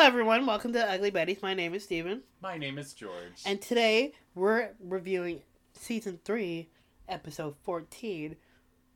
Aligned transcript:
Hello, 0.00 0.08
everyone. 0.08 0.46
Welcome 0.46 0.72
to 0.72 0.90
Ugly 0.90 1.10
Betties. 1.10 1.42
My 1.42 1.52
name 1.52 1.74
is 1.74 1.84
Steven. 1.84 2.22
My 2.40 2.56
name 2.56 2.78
is 2.78 2.94
George. 2.94 3.42
And 3.44 3.60
today 3.60 4.14
we're 4.34 4.70
reviewing 4.82 5.42
season 5.74 6.20
3, 6.24 6.70
episode 7.06 7.54
14 7.64 8.36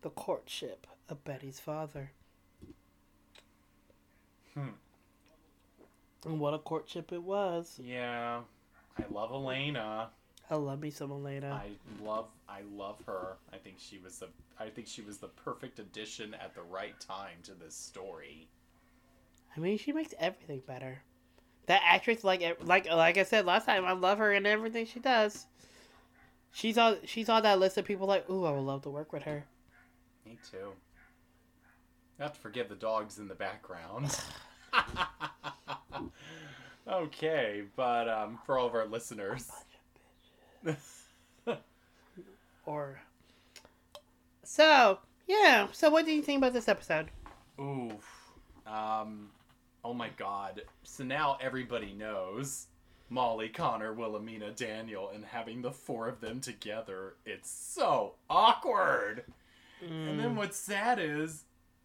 The 0.01 0.09
Courtship 0.09 0.87
of 1.11 1.23
Betty's 1.23 1.61
Father. 1.61 2.13
Hmm. 4.55 4.69
And 6.25 6.41
what 6.41 6.55
a 6.55 6.59
courtship 6.59 7.13
it 7.13 7.23
was. 7.23 7.79
yeah, 7.85 8.41
I 8.99 9.05
love 9.11 9.31
Elena. 9.31 10.09
I 10.51 10.55
love 10.55 10.81
me 10.81 10.89
some 10.89 11.11
Elena. 11.11 11.51
I 11.53 12.03
love 12.03 12.29
I 12.49 12.63
love 12.75 12.97
her. 13.05 13.37
I 13.53 13.59
think 13.59 13.77
she 13.79 13.99
was 13.99 14.21
the 14.21 14.29
I 14.59 14.71
think 14.71 14.87
she 14.87 15.03
was 15.03 15.19
the 15.19 15.29
perfect 15.29 15.81
addition 15.81 16.33
at 16.33 16.55
the 16.55 16.63
right 16.63 16.99
time 16.99 17.43
to 17.43 17.53
this 17.53 17.75
story. 17.75 18.49
I 19.57 19.61
mean, 19.61 19.79
she 19.79 19.93
makes 19.93 20.15
everything 20.19 20.63
better. 20.67 21.03
That 21.67 21.83
actress, 21.85 22.25
like 22.25 22.59
like 22.63 22.91
like 22.91 23.17
I 23.17 23.23
said 23.23 23.47
last 23.47 23.67
time, 23.67 23.85
I 23.85 23.93
love 23.93 24.19
her 24.19 24.33
and 24.33 24.47
everything 24.47 24.87
she 24.87 25.01
does. 25.01 25.47
She's 26.53 26.77
on 26.77 26.99
she's 27.05 27.29
on 27.29 27.43
that 27.43 27.59
list 27.59 27.79
of 27.79 27.85
people 27.85 28.07
like, 28.07 28.29
ooh, 28.29 28.45
I 28.45 28.51
would 28.51 28.61
love 28.61 28.83
to 28.83 28.91
work 28.91 29.13
with 29.13 29.23
her. 29.23 29.45
Me 30.27 30.39
too. 30.51 30.73
Not 32.19 32.35
to 32.35 32.41
forget 32.41 32.69
the 32.69 32.75
dogs 32.75 33.19
in 33.19 33.29
the 33.29 33.35
background. 33.35 34.17
okay, 36.89 37.63
but 37.77 38.09
um, 38.09 38.39
for 38.45 38.59
all 38.59 38.67
of 38.67 38.75
our 38.75 38.87
listeners, 38.87 39.51
Or 42.67 42.99
so 44.43 44.99
yeah. 45.27 45.69
So 45.73 45.91
what 45.91 46.07
do 46.07 46.13
you 46.13 46.23
think 46.23 46.39
about 46.39 46.53
this 46.53 46.69
episode? 46.69 47.11
ooh, 47.61 47.93
um, 48.67 49.29
oh 49.85 49.95
my 49.95 50.09
God! 50.17 50.63
So 50.83 51.05
now 51.05 51.39
everybody 51.41 51.93
knows 51.93 52.67
Molly, 53.11 53.49
Connor, 53.49 53.93
Wilhelmina, 53.93 54.53
Daniel, 54.53 55.11
and 55.15 55.25
having 55.25 55.63
the 55.63 55.71
four 55.71 56.09
of 56.09 56.21
them 56.21 56.41
together. 56.41 57.15
It's 57.25 57.51
so 57.51 58.15
awkward. 58.29 59.25
And 59.81 60.19
then 60.19 60.31
mm. 60.31 60.37
what's 60.37 60.57
sad 60.57 60.99
is 60.99 61.45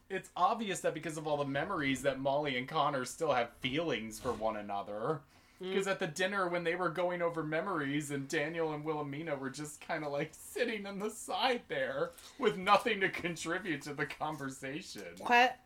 it's 0.10 0.30
obvious 0.36 0.80
that 0.82 0.94
because 0.94 1.18
of 1.18 1.28
all 1.28 1.38
the 1.38 1.46
memories 1.46 2.02
that 2.04 2.20
Molly 2.20 2.58
and 2.58 2.68
Connor 2.68 3.06
still 3.06 3.32
have 3.32 3.50
feelings 3.60 4.20
for 4.20 4.32
one 4.32 4.58
another. 4.58 5.22
Mm. 5.62 5.70
Because 5.70 5.88
at 5.88 6.00
the 6.00 6.08
dinner 6.08 6.48
when 6.48 6.64
they 6.64 6.76
were 6.76 6.90
going 6.90 7.22
over 7.22 7.44
memories 7.44 8.12
and 8.12 8.28
Daniel 8.28 8.74
and 8.74 8.84
Wilhelmina 8.84 9.36
were 9.36 9.50
just 9.50 9.86
kind 9.86 10.04
of 10.04 10.12
like 10.12 10.32
sitting 10.32 10.86
on 10.86 11.00
the 11.00 11.10
side 11.10 11.62
there 11.68 12.12
with 12.38 12.58
nothing 12.58 13.02
to 13.02 13.10
contribute 13.10 13.82
to 13.84 13.94
the 13.94 14.06
conversation. 14.06 15.04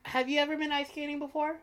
Have 0.03 0.27
you 0.27 0.39
ever 0.39 0.57
been 0.57 0.71
ice 0.71 0.89
skating 0.89 1.19
before? 1.19 1.57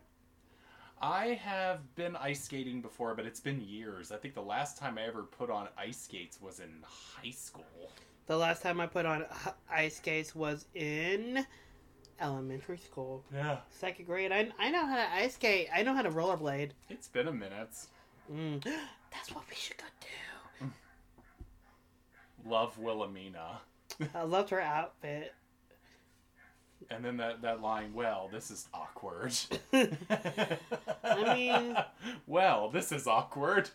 I 1.03 1.29
have 1.43 1.95
been 1.95 2.15
ice 2.17 2.43
skating 2.45 2.83
before, 2.83 3.15
but 3.15 3.25
it's 3.25 3.41
been 3.41 3.61
years. 3.61 4.13
I 4.13 4.17
think 4.17 4.35
the 4.35 4.43
last 4.43 4.77
time 4.77 4.99
I 4.99 5.03
ever 5.07 5.23
put 5.23 5.51
on 5.51 5.69
ice 5.79 6.01
skates 6.03 6.41
was 6.41 6.61
in 6.61 6.69
high 6.85 7.31
school. 7.31 7.65
The 8.27 8.37
last 8.37 8.63
time 8.63 8.81
I 8.81 8.87
put 8.87 9.07
on 9.07 9.25
ice 9.71 9.97
skates 9.97 10.35
was 10.35 10.67
in 10.75 11.45
elementary 12.21 12.77
school, 12.77 13.25
Yeah. 13.35 13.59
second 13.71 14.05
grade. 14.05 14.31
I, 14.31 14.51
I 14.59 14.71
know 14.71 14.85
how 14.87 14.97
to 14.97 15.13
ice 15.15 15.35
skate. 15.35 15.69
I 15.75 15.83
know 15.83 15.95
how 15.95 16.03
to 16.03 16.11
rollerblade. 16.11 16.73
It's 16.91 17.09
been 17.09 17.29
a 17.29 17.33
minute. 17.33 17.75
Mm. 18.31 18.63
That's 19.11 19.35
what 19.35 19.45
we 19.49 19.57
should 19.57 19.79
go 19.79 19.85
do. 20.61 20.67
Love 22.51 22.79
Wilhelmina. 22.79 23.61
I 24.15 24.23
loved 24.23 24.51
her 24.51 24.61
outfit. 24.61 25.35
And 26.89 27.05
then 27.05 27.19
that, 27.19 27.43
that 27.43 27.61
line, 27.61 27.93
well, 27.95 28.29
this 28.33 28.51
is 28.51 28.67
awkward. 28.73 29.33
I 29.73 31.35
mean- 31.35 31.77
well, 32.27 32.71
this 32.71 32.93
is 32.93 33.07
awkward. 33.07 33.71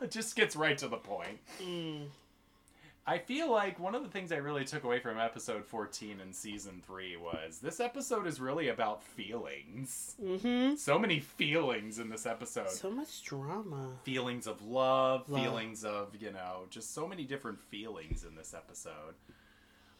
it 0.00 0.10
just 0.10 0.36
gets 0.36 0.56
right 0.56 0.76
to 0.78 0.88
the 0.88 0.96
point. 0.96 1.38
Mm. 1.62 2.06
I 3.06 3.16
feel 3.16 3.50
like 3.50 3.80
one 3.80 3.94
of 3.94 4.02
the 4.02 4.10
things 4.10 4.32
I 4.32 4.36
really 4.36 4.66
took 4.66 4.84
away 4.84 5.00
from 5.00 5.18
episode 5.18 5.64
14 5.64 6.20
in 6.20 6.30
season 6.34 6.82
3 6.86 7.16
was 7.16 7.58
this 7.58 7.80
episode 7.80 8.26
is 8.26 8.38
really 8.38 8.68
about 8.68 9.02
feelings. 9.02 10.14
Mm-hmm. 10.22 10.74
So 10.74 10.98
many 10.98 11.18
feelings 11.20 11.98
in 11.98 12.10
this 12.10 12.26
episode. 12.26 12.68
So 12.68 12.90
much 12.90 13.22
drama. 13.22 13.92
feelings 14.02 14.46
of 14.46 14.60
love, 14.62 15.30
Love. 15.30 15.40
feelings 15.42 15.84
of, 15.86 16.14
you 16.20 16.32
know, 16.32 16.64
just 16.68 16.92
so 16.92 17.08
many 17.08 17.24
different 17.24 17.58
feelings 17.58 18.24
in 18.28 18.34
this 18.34 18.52
episode. 18.52 19.14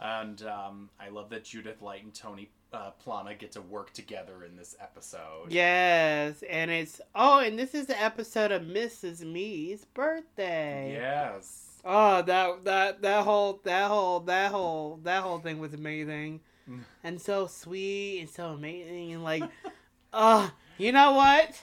And 0.01 0.43
um, 0.43 0.91
I 1.01 1.09
love 1.09 1.31
that 1.31 1.45
Judith 1.45 1.83
Light 1.83 2.05
and 2.05 2.15
Tony 2.15 2.51
uh, 2.73 2.91
Plana 2.93 3.35
get 3.35 3.53
to 3.53 3.61
work 3.61 3.93
together 3.93 4.45
in 4.45 4.57
this 4.57 4.77
episode. 4.81 5.47
Yes, 5.51 6.43
and 6.49 6.71
it's 6.71 7.01
oh, 7.15 7.41
and 7.41 7.59
this 7.59 7.75
is 7.75 7.87
the 7.87 8.01
episode 8.01 8.53
of 8.53 8.63
Mrs. 8.63 9.25
Meade's 9.25 9.85
birthday. 9.87 10.93
Yes. 10.93 11.81
Oh, 11.85 12.23
that 12.23 12.65
that 12.65 13.03
that 13.03 13.25
whole 13.25 13.61
that 13.65 13.89
whole 13.89 14.21
that 14.21 14.51
whole 14.51 15.01
that 15.03 15.23
whole 15.23 15.39
thing 15.39 15.59
was 15.59 15.75
amazing, 15.75 16.41
and 17.05 17.21
so 17.21 17.47
sweet 17.47 18.21
and 18.21 18.31
so 18.31 18.49
amazing 18.49 19.15
and 19.15 19.25
like, 19.25 19.45
uh, 20.13 20.49
you 20.79 20.93
know 20.93 21.13
what? 21.13 21.61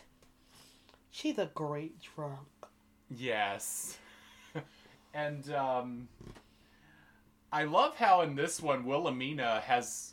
She's 1.11 1.37
a 1.37 1.49
great 1.53 1.95
drunk. 2.01 2.39
Yes. 3.09 3.97
and 5.13 5.49
um, 5.53 6.07
I 7.55 7.63
love 7.63 7.95
how 7.95 8.19
in 8.19 8.35
this 8.35 8.61
one 8.61 8.83
Wilhelmina 8.83 9.61
has. 9.61 10.11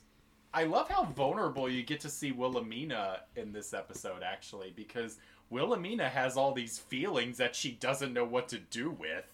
I 0.54 0.62
love 0.62 0.88
how 0.88 1.06
vulnerable 1.06 1.68
you 1.68 1.82
get 1.82 1.98
to 2.02 2.08
see 2.08 2.30
Wilhelmina 2.30 3.22
in 3.34 3.50
this 3.50 3.74
episode, 3.74 4.22
actually, 4.22 4.72
because 4.76 5.18
Wilhelmina 5.50 6.08
has 6.08 6.36
all 6.36 6.52
these 6.52 6.78
feelings 6.78 7.38
that 7.38 7.56
she 7.56 7.72
doesn't 7.72 8.12
know 8.12 8.24
what 8.24 8.46
to 8.50 8.58
do 8.60 8.90
with. 8.92 9.24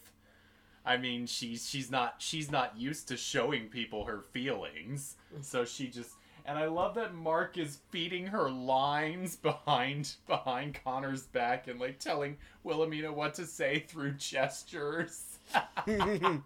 I 0.86 0.96
mean, 0.96 1.26
she's 1.26 1.69
she's 1.69 1.91
not 1.91 2.14
she's 2.16 2.50
not 2.50 2.78
used 2.78 3.08
to 3.08 3.16
showing 3.19 3.69
people 3.69 4.06
her 4.06 4.22
feelings, 4.32 5.16
so 5.42 5.66
she 5.66 5.88
just. 5.88 6.12
And 6.46 6.58
I 6.58 6.64
love 6.64 6.94
that 6.94 7.14
Mark 7.14 7.58
is 7.58 7.80
feeding 7.90 8.28
her 8.28 8.48
lines 8.48 9.36
behind 9.36 10.14
behind 10.26 10.78
Connor's 10.82 11.25
back 11.25 11.69
and 11.69 11.78
like 11.78 11.98
telling 11.98 12.38
Wilhelmina 12.64 13.12
what 13.12 13.34
to 13.34 13.44
say 13.44 13.80
through 13.80 14.12
gestures. 14.12 15.40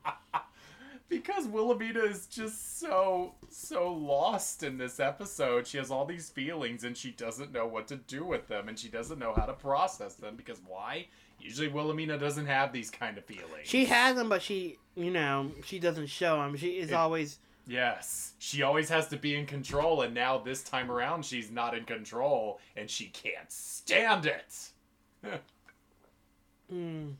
because 1.20 1.46
Wilhelmina 1.46 2.00
is 2.00 2.26
just 2.26 2.80
so 2.80 3.34
so 3.50 3.92
lost 3.92 4.62
in 4.62 4.78
this 4.78 4.98
episode. 4.98 5.66
She 5.66 5.76
has 5.76 5.90
all 5.90 6.06
these 6.06 6.30
feelings 6.30 6.84
and 6.84 6.96
she 6.96 7.10
doesn't 7.10 7.52
know 7.52 7.66
what 7.66 7.86
to 7.88 7.96
do 7.96 8.24
with 8.24 8.48
them 8.48 8.68
and 8.68 8.78
she 8.78 8.88
doesn't 8.88 9.18
know 9.18 9.34
how 9.34 9.44
to 9.44 9.52
process 9.52 10.14
them 10.14 10.36
because 10.36 10.58
why? 10.66 11.06
Usually 11.38 11.68
Wilhelmina 11.68 12.16
doesn't 12.18 12.46
have 12.46 12.72
these 12.72 12.90
kind 12.90 13.18
of 13.18 13.24
feelings. 13.26 13.64
She 13.64 13.84
has 13.86 14.16
them, 14.16 14.28
but 14.30 14.40
she, 14.42 14.78
you 14.94 15.10
know, 15.10 15.50
she 15.66 15.78
doesn't 15.78 16.06
show 16.06 16.36
them. 16.38 16.56
She 16.56 16.78
is 16.78 16.90
It- 16.90 16.94
always. 16.94 17.38
Yes. 17.66 18.32
She 18.38 18.62
always 18.62 18.88
has 18.88 19.08
to 19.08 19.16
be 19.16 19.36
in 19.36 19.44
control 19.46 20.00
and 20.02 20.14
now 20.14 20.38
this 20.38 20.62
time 20.64 20.90
around 20.90 21.24
she's 21.26 21.50
not 21.50 21.76
in 21.76 21.84
control 21.84 22.58
and 22.74 22.88
she 22.90 23.06
can't 23.08 23.52
stand 23.52 24.24
it. 24.26 24.70
Mm, 26.72 27.12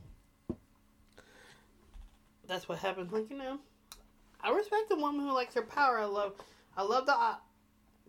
that's 2.47 2.67
what 2.67 2.79
happens. 2.79 3.11
Like 3.13 3.29
you 3.29 3.37
know, 3.37 3.59
I 4.43 4.51
respect 4.51 4.91
a 4.91 4.95
woman 4.95 5.25
who 5.25 5.33
likes 5.33 5.55
her 5.55 5.61
power. 5.61 5.99
I 5.99 6.05
love, 6.05 6.33
I 6.75 6.83
love 6.83 7.05
the. 7.05 7.13
Uh, 7.13 7.35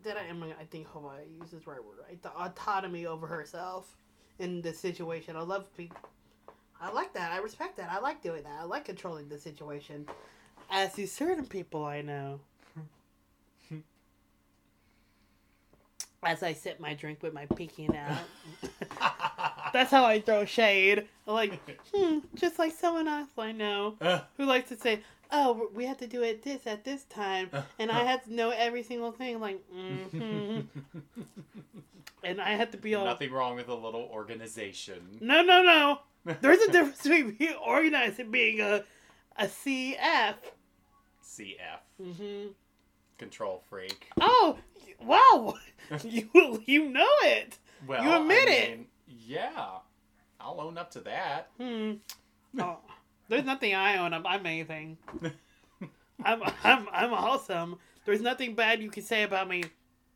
that 0.03 0.17
I 0.17 0.23
am. 0.27 0.43
I 0.43 0.63
think 0.65 0.87
hope 0.87 1.11
I 1.11 1.23
use 1.41 1.51
this 1.51 1.67
right 1.67 1.83
word. 1.83 1.97
Right, 2.07 2.21
the 2.21 2.31
autonomy 2.31 3.05
over 3.05 3.27
herself 3.27 3.97
in 4.39 4.61
the 4.61 4.73
situation. 4.73 5.35
I 5.35 5.41
love 5.41 5.65
people. 5.75 5.97
I 6.79 6.91
like 6.91 7.13
that. 7.13 7.31
I 7.31 7.37
respect 7.37 7.77
that. 7.77 7.89
I 7.91 7.99
like 7.99 8.21
doing 8.21 8.43
that. 8.43 8.57
I 8.59 8.63
like 8.63 8.85
controlling 8.85 9.27
the 9.27 9.39
situation. 9.39 10.07
As 10.69 10.93
do 10.93 11.05
certain 11.07 11.45
people 11.45 11.83
I 11.83 12.01
know. 12.01 12.39
As 16.23 16.41
I 16.41 16.53
sip 16.53 16.79
my 16.79 16.95
drink 16.95 17.21
with 17.21 17.33
my 17.33 17.45
pinky 17.45 17.87
out. 17.95 18.17
That's 19.73 19.91
how 19.91 20.05
I 20.05 20.21
throw 20.21 20.43
shade. 20.45 21.07
Like, 21.27 21.59
hmm, 21.93 22.19
just 22.33 22.57
like 22.57 22.71
someone 22.71 23.07
else 23.07 23.29
I 23.37 23.51
know 23.51 23.95
who 24.37 24.45
likes 24.45 24.69
to 24.69 24.77
say, 24.77 25.01
"Oh, 25.37 25.69
we 25.73 25.85
have 25.85 25.97
to 25.97 26.07
do 26.07 26.23
it 26.23 26.43
this 26.43 26.65
at 26.65 26.83
this 26.83 27.03
time," 27.05 27.49
and 27.77 27.91
I 27.91 28.03
have 28.03 28.23
to 28.23 28.33
know 28.33 28.51
every 28.51 28.83
single 28.83 29.11
thing. 29.11 29.39
Like, 29.39 29.61
mm-hmm. 29.73 30.61
and 32.23 32.41
I 32.41 32.51
have 32.51 32.71
to 32.71 32.77
be 32.77 32.95
all, 32.95 33.05
Nothing 33.05 33.31
wrong 33.31 33.55
with 33.55 33.67
a 33.67 33.75
little 33.75 34.07
organization. 34.11 35.17
no, 35.21 35.41
no, 35.41 35.61
no. 35.61 35.99
There's 36.41 36.59
a 36.61 36.71
difference 36.71 37.01
between 37.03 37.31
being 37.35 37.55
organized 37.55 38.19
and 38.19 38.31
being 38.31 38.61
a 38.61 38.83
a 39.37 39.45
CF. 39.45 40.35
CF. 41.23 41.79
Mm-hmm. 42.01 42.47
Control 43.17 43.61
freak. 43.69 44.09
Oh, 44.19 44.57
wow! 45.01 45.53
you 46.03 46.63
you 46.65 46.89
know 46.89 47.07
it. 47.23 47.57
Well, 47.85 48.03
You 48.03 48.21
admit 48.21 48.47
I 48.47 48.51
it. 48.51 48.79
Yeah, 49.07 49.69
I'll 50.39 50.61
own 50.61 50.77
up 50.77 50.91
to 50.91 51.01
that. 51.01 51.49
Hmm. 51.59 51.93
Oh, 52.59 52.77
there's 53.29 53.45
nothing 53.45 53.73
I 53.73 53.97
own 53.97 54.13
up. 54.13 54.23
I'm 54.25 54.45
anything. 54.45 54.97
I'm 56.23 56.41
I'm 56.63 56.87
I'm 56.91 57.13
awesome. 57.13 57.77
There's 58.05 58.21
nothing 58.21 58.55
bad 58.55 58.81
you 58.81 58.89
can 58.89 59.03
say 59.03 59.23
about 59.23 59.49
me. 59.49 59.63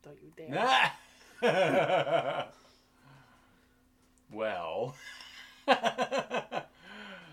Don't 0.02 0.18
you 0.22 0.32
dare. 0.36 0.92
well. 4.32 4.94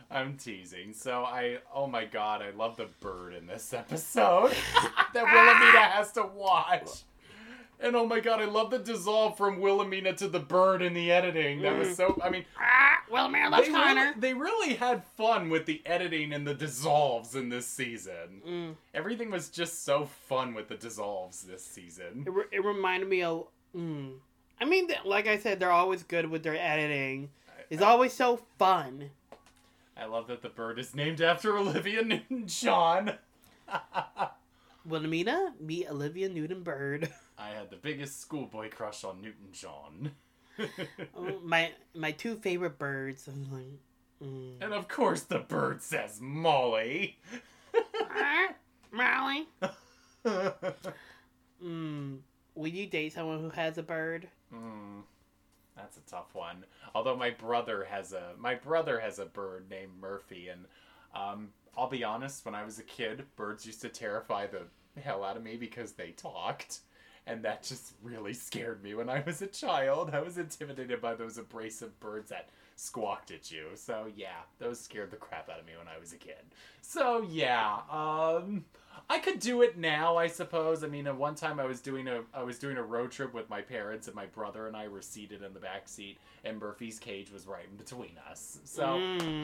I'm 0.10 0.38
teasing. 0.38 0.94
So 0.94 1.24
I, 1.24 1.58
oh 1.74 1.88
my 1.88 2.06
god, 2.06 2.42
I 2.42 2.52
love 2.52 2.78
the 2.78 2.88
bird 3.02 3.34
in 3.34 3.46
this 3.46 3.74
episode 3.74 4.52
that 5.14 5.24
Wilhelmina 5.26 5.80
has 5.80 6.12
to 6.14 6.24
watch. 6.24 7.04
And 7.80 7.96
oh 7.96 8.08
my 8.08 8.20
god, 8.20 8.42
I 8.42 8.46
love 8.46 8.72
the 8.72 8.80
dissolve 8.80 9.38
from 9.38 9.60
Wilhelmina 9.60 10.14
to 10.16 10.28
the 10.28 10.40
bird 10.40 10.82
in 10.82 10.94
the 10.96 11.12
editing. 11.12 11.62
That 11.62 11.78
was 11.78 11.96
so. 11.96 12.20
I 12.24 12.30
mean, 12.32 12.44
Ah, 12.60 13.02
well, 13.12 13.30
man, 13.30 13.52
they 13.52 13.70
Connor. 13.70 14.02
really, 14.02 14.20
they 14.20 14.34
really 14.34 14.74
had 14.76 15.04
fun 15.16 15.50
with 15.50 15.68
the 15.68 15.82
editing 15.86 16.34
and 16.34 16.48
the 16.48 16.56
dissolves 16.56 17.36
in 17.36 17.50
this 17.50 17.68
season. 17.68 18.42
Mm. 18.48 18.76
Everything 18.96 19.30
was 19.30 19.50
just 19.50 19.86
so 19.86 20.06
fun 20.28 20.56
with 20.56 20.70
the 20.70 20.76
dissolves 20.76 21.44
this 21.44 21.64
season. 21.64 22.24
It, 22.26 22.34
re- 22.34 22.46
it 22.52 22.66
reminded 22.66 23.10
me 23.10 23.22
of. 23.22 23.46
Mm. 23.76 24.14
I 24.60 24.66
mean, 24.66 24.90
like 25.06 25.28
I 25.28 25.38
said, 25.38 25.60
they're 25.60 25.70
always 25.72 26.02
good 26.02 26.28
with 26.32 26.42
their 26.42 26.58
editing. 26.58 27.30
It's 27.70 27.84
always 27.84 28.12
so 28.14 28.38
fun. 28.58 29.12
I 29.96 30.06
love 30.06 30.26
that 30.28 30.42
the 30.42 30.50
bird 30.50 30.80
is 30.80 30.96
named 30.96 31.22
after 31.22 31.56
Olivia 31.58 32.02
Newton-John. 32.04 33.14
Wilhelmina, 34.86 35.54
meet 35.60 35.90
Olivia 35.90 36.30
Newton 36.30 36.64
Bird. 36.64 37.10
I 37.48 37.52
had 37.58 37.70
the 37.70 37.78
biggest 37.78 38.20
schoolboy 38.20 38.70
crush 38.70 39.04
on 39.04 39.22
Newton-John. 39.22 40.12
Oh, 41.16 41.40
my 41.44 41.70
my 41.94 42.12
two 42.12 42.36
favorite 42.38 42.80
birds. 42.80 43.28
I'm 43.28 43.48
like, 43.52 44.28
mm. 44.28 44.54
and 44.60 44.74
of 44.74 44.88
course 44.88 45.22
the 45.22 45.38
bird 45.38 45.84
says 45.84 46.20
Molly. 46.20 47.20
Ah, 48.02 48.56
Molly. 48.92 49.48
Mm. 51.64 52.20
Will 52.56 52.68
you 52.68 52.86
date 52.86 53.14
someone 53.14 53.40
who 53.40 53.50
has 53.50 53.78
a 53.78 53.84
bird? 53.84 54.28
Hmm, 54.52 55.00
that's 55.76 55.98
a 55.98 56.02
tough 56.02 56.34
one. 56.34 56.66
Although 56.94 57.16
my 57.16 57.32
brother 57.32 57.88
has 57.90 58.14
a 58.14 58.34
my 58.38 58.56
brother 58.56 59.00
has 59.00 59.20
a 59.20 59.26
bird 59.26 59.70
named 59.70 59.92
Murphy, 60.00 60.50
and 60.50 60.66
um, 61.16 61.50
I'll 61.78 61.90
be 61.90 62.04
honest, 62.04 62.46
when 62.46 62.56
I 62.56 62.64
was 62.64 62.80
a 62.80 62.84
kid, 62.84 63.26
birds 63.36 63.66
used 63.66 63.82
to 63.82 63.90
terrify 63.90 64.48
the 64.48 64.64
hell 65.02 65.24
out 65.24 65.38
of 65.38 65.44
me 65.44 65.58
because 65.58 65.94
they 65.94 66.12
talked, 66.12 66.80
and 67.28 67.44
that 67.44 67.62
just 67.62 67.94
really 68.02 68.34
scared 68.34 68.82
me 68.82 68.96
when 68.96 69.10
I 69.10 69.22
was 69.26 69.42
a 69.42 69.48
child. 69.48 70.12
I 70.14 70.22
was 70.22 70.38
intimidated 70.38 71.02
by 71.02 71.14
those 71.14 71.38
abrasive 71.38 72.00
birds 72.00 72.30
that 72.30 72.50
squawked 72.76 73.32
at 73.32 73.52
you. 73.52 73.66
So 73.76 74.06
yeah, 74.16 74.42
those 74.60 74.80
scared 74.80 75.12
the 75.12 75.18
crap 75.18 75.50
out 75.50 75.60
of 75.60 75.66
me 75.66 75.74
when 75.78 75.88
I 75.88 76.00
was 76.00 76.14
a 76.14 76.18
kid. 76.18 76.36
So 76.82 77.22
yeah, 77.30 77.80
um, 77.92 78.66
I 79.10 79.20
could 79.20 79.40
do 79.40 79.62
it 79.62 79.78
now, 79.78 80.18
I 80.18 80.28
suppose. 80.28 80.84
I 80.84 80.88
mean, 80.88 81.08
at 81.08 81.16
one 81.18 81.36
time 81.36 81.60
I 81.60 81.66
was 81.66 81.82
doing 81.82 82.08
a 82.08 82.22
I 82.34 82.44
was 82.44 82.60
doing 82.60 82.78
a 82.78 82.84
road 82.84 83.12
trip 83.12 83.34
with 83.34 83.50
my 83.50 83.62
parents, 83.62 84.08
and 84.08 84.16
my 84.16 84.26
brother 84.28 84.68
and 84.68 84.76
I 84.76 84.88
were 84.88 85.02
seated 85.02 85.44
in 85.44 85.54
the 85.54 85.60
back 85.60 85.88
seat, 85.90 86.18
and 86.46 86.60
Murphy's 86.60 87.00
cage 87.00 87.32
was 87.32 87.46
right 87.46 87.66
in 87.70 87.76
between 87.78 88.18
us. 88.30 88.60
So 88.64 88.86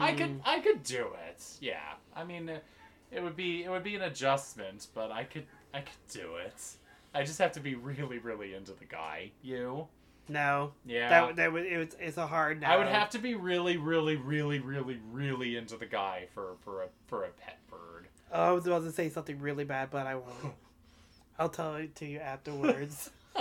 I 0.00 0.12
could 0.12 0.38
Mm. 0.38 0.40
I 0.44 0.60
could 0.60 0.82
do 0.82 1.08
it. 1.28 1.42
Yeah, 1.60 1.94
I 2.16 2.24
mean, 2.24 2.50
it 3.10 3.22
would 3.22 3.36
be 3.36 3.64
it 3.64 3.70
would 3.70 3.84
be 3.84 3.94
an 3.96 4.02
adjustment, 4.02 4.86
but 4.94 5.10
I 5.10 5.24
could 5.24 5.46
I 5.72 5.80
could 5.80 6.06
do 6.12 6.36
it. 6.36 6.76
I 7.14 7.22
just 7.22 7.38
have 7.38 7.52
to 7.52 7.60
be 7.60 7.74
really 7.74 8.18
really 8.18 8.54
into 8.54 8.72
the 8.72 8.84
guy. 8.84 9.30
You? 9.42 9.86
No. 10.28 10.72
Yeah. 10.86 11.08
That 11.08 11.36
that 11.36 11.52
was 11.52 11.64
it 11.64 11.76
was 11.76 11.96
it's 12.00 12.16
a 12.16 12.26
hard 12.26 12.60
no. 12.62 12.66
I 12.66 12.76
would 12.76 12.86
have 12.88 13.10
to 13.10 13.18
be 13.18 13.34
really, 13.34 13.76
really, 13.76 14.16
really, 14.16 14.58
really, 14.58 14.98
really 15.12 15.56
into 15.56 15.76
the 15.76 15.86
guy 15.86 16.26
for 16.34 16.56
for 16.64 16.82
a 16.82 16.86
for 17.06 17.24
a 17.24 17.28
pet 17.30 17.58
bird. 17.70 18.08
Oh, 18.32 18.42
I 18.48 18.52
was 18.52 18.66
about 18.66 18.82
to 18.84 18.92
say 18.92 19.08
something 19.10 19.38
really 19.38 19.64
bad, 19.64 19.90
but 19.90 20.06
I 20.06 20.14
won't. 20.16 20.54
I'll 21.38 21.48
tell 21.50 21.74
it 21.74 21.94
to 21.96 22.06
you 22.06 22.18
afterwards. 22.20 23.10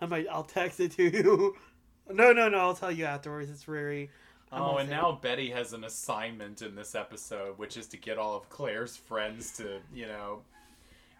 I 0.00 0.06
might. 0.06 0.26
I'll 0.30 0.44
text 0.44 0.80
it 0.80 0.92
to 0.92 1.04
you. 1.04 1.56
No, 2.12 2.32
no, 2.32 2.48
no. 2.48 2.58
I'll 2.58 2.74
tell 2.74 2.90
you 2.90 3.04
afterwards. 3.04 3.48
It's 3.48 3.62
very. 3.62 4.10
I'm 4.50 4.60
Oh, 4.60 4.76
and 4.78 4.88
say- 4.88 4.96
now 4.96 5.12
Betty 5.22 5.50
has 5.50 5.72
an 5.72 5.84
assignment 5.84 6.60
in 6.60 6.74
this 6.74 6.96
episode, 6.96 7.56
which 7.58 7.76
is 7.76 7.86
to 7.86 7.96
get 7.96 8.18
all 8.18 8.36
of 8.36 8.50
Claire's 8.50 8.96
friends 8.96 9.52
to, 9.58 9.78
you 9.94 10.06
know, 10.06 10.42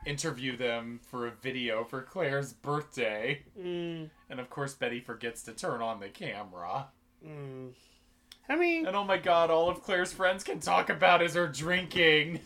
interview 0.07 0.57
them 0.57 1.01
for 1.11 1.27
a 1.27 1.31
video 1.31 1.85
for 1.85 2.03
Claire's 2.03 2.53
birthday. 2.53 3.43
Mm, 3.59 4.11
And 4.31 4.41
of 4.41 4.51
course, 4.51 4.75
Betty 4.75 5.01
forgets 5.01 5.43
to 5.45 5.53
turn 5.53 5.81
on 5.83 6.01
the 6.01 6.09
camera. 6.09 6.89
mm. 7.27 7.71
I 8.49 8.57
mean, 8.57 8.87
And 8.87 8.97
oh 8.97 9.05
my 9.05 9.19
god, 9.19 9.51
all 9.51 9.69
of 9.71 9.83
Claire's 9.83 10.13
friends 10.13 10.43
can 10.45 10.59
talk 10.61 10.91
about 10.91 11.23
is 11.23 11.35
her 11.35 11.47
drinking. 11.47 12.41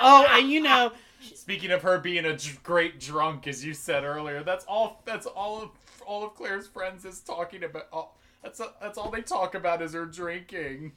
oh, 0.00 0.26
and 0.30 0.50
you 0.50 0.60
know, 0.60 0.92
Speaking 1.34 1.70
of 1.70 1.82
her 1.82 1.98
being 1.98 2.26
a 2.26 2.36
great 2.62 3.00
drunk, 3.00 3.46
as 3.46 3.64
you 3.64 3.72
said 3.74 4.04
earlier, 4.04 4.42
that's 4.42 4.64
all. 4.66 5.02
That's 5.06 5.24
all 5.26 5.62
of 5.62 5.70
all 6.06 6.24
of 6.24 6.34
Claire's 6.34 6.66
friends 6.66 7.04
is 7.06 7.20
talking 7.20 7.64
about. 7.64 7.86
All, 7.92 8.18
that's 8.42 8.60
that's 8.80 8.98
all 8.98 9.10
they 9.10 9.22
talk 9.22 9.54
about 9.54 9.80
is 9.82 9.94
her 9.94 10.04
drinking. 10.04 10.92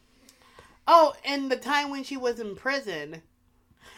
oh, 0.88 1.14
and 1.24 1.50
the 1.50 1.56
time 1.56 1.90
when 1.90 2.04
she 2.04 2.18
was 2.18 2.40
in 2.40 2.54
prison, 2.56 3.22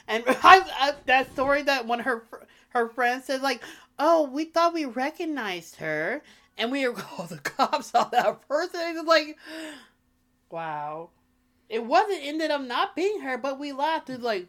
and 0.07 0.23
I, 0.27 0.61
I, 0.79 0.93
that 1.05 1.31
story 1.33 1.63
that 1.63 1.87
one 1.87 1.99
of 1.99 2.05
her 2.05 2.23
her 2.69 2.87
friends 2.89 3.25
said 3.25 3.41
like, 3.41 3.63
"Oh, 3.99 4.27
we 4.29 4.45
thought 4.45 4.73
we 4.73 4.85
recognized 4.85 5.77
her, 5.77 6.21
and 6.57 6.71
we 6.71 6.87
were 6.87 6.93
called 6.95 7.29
the 7.29 7.39
cops 7.39 7.93
on 7.95 8.09
that 8.11 8.47
person." 8.47 8.81
It's 8.97 9.07
like, 9.07 9.37
wow, 10.49 11.09
it 11.69 11.85
wasn't 11.85 12.21
ended 12.23 12.51
up 12.51 12.61
not 12.61 12.95
being 12.95 13.21
her, 13.21 13.37
but 13.37 13.59
we 13.59 13.71
laughed. 13.71 14.09
It's 14.09 14.23
like, 14.23 14.47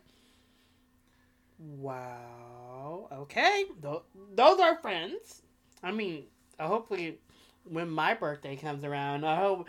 wow, 1.58 3.08
okay, 3.12 3.64
Th- 3.82 4.02
those 4.34 4.60
are 4.60 4.76
friends. 4.78 5.42
I 5.82 5.92
mean, 5.92 6.24
uh, 6.58 6.66
hopefully, 6.68 7.18
when 7.64 7.90
my 7.90 8.14
birthday 8.14 8.56
comes 8.56 8.84
around, 8.84 9.24
I 9.24 9.36
hope 9.36 9.68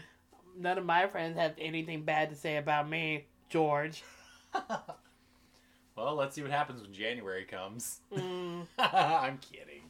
none 0.58 0.78
of 0.78 0.86
my 0.86 1.08
friends 1.08 1.38
have 1.38 1.54
anything 1.58 2.04
bad 2.04 2.30
to 2.30 2.36
say 2.36 2.58
about 2.58 2.90
me, 2.90 3.26
George. 3.50 4.04
Well, 5.96 6.16
let's 6.16 6.36
see 6.36 6.42
what 6.42 6.52
happens 6.52 6.82
when 6.82 6.94
January 6.94 7.44
comes. 7.46 8.00
Mm, 8.16 8.66
I'm 8.80 9.38
kidding. 9.40 9.84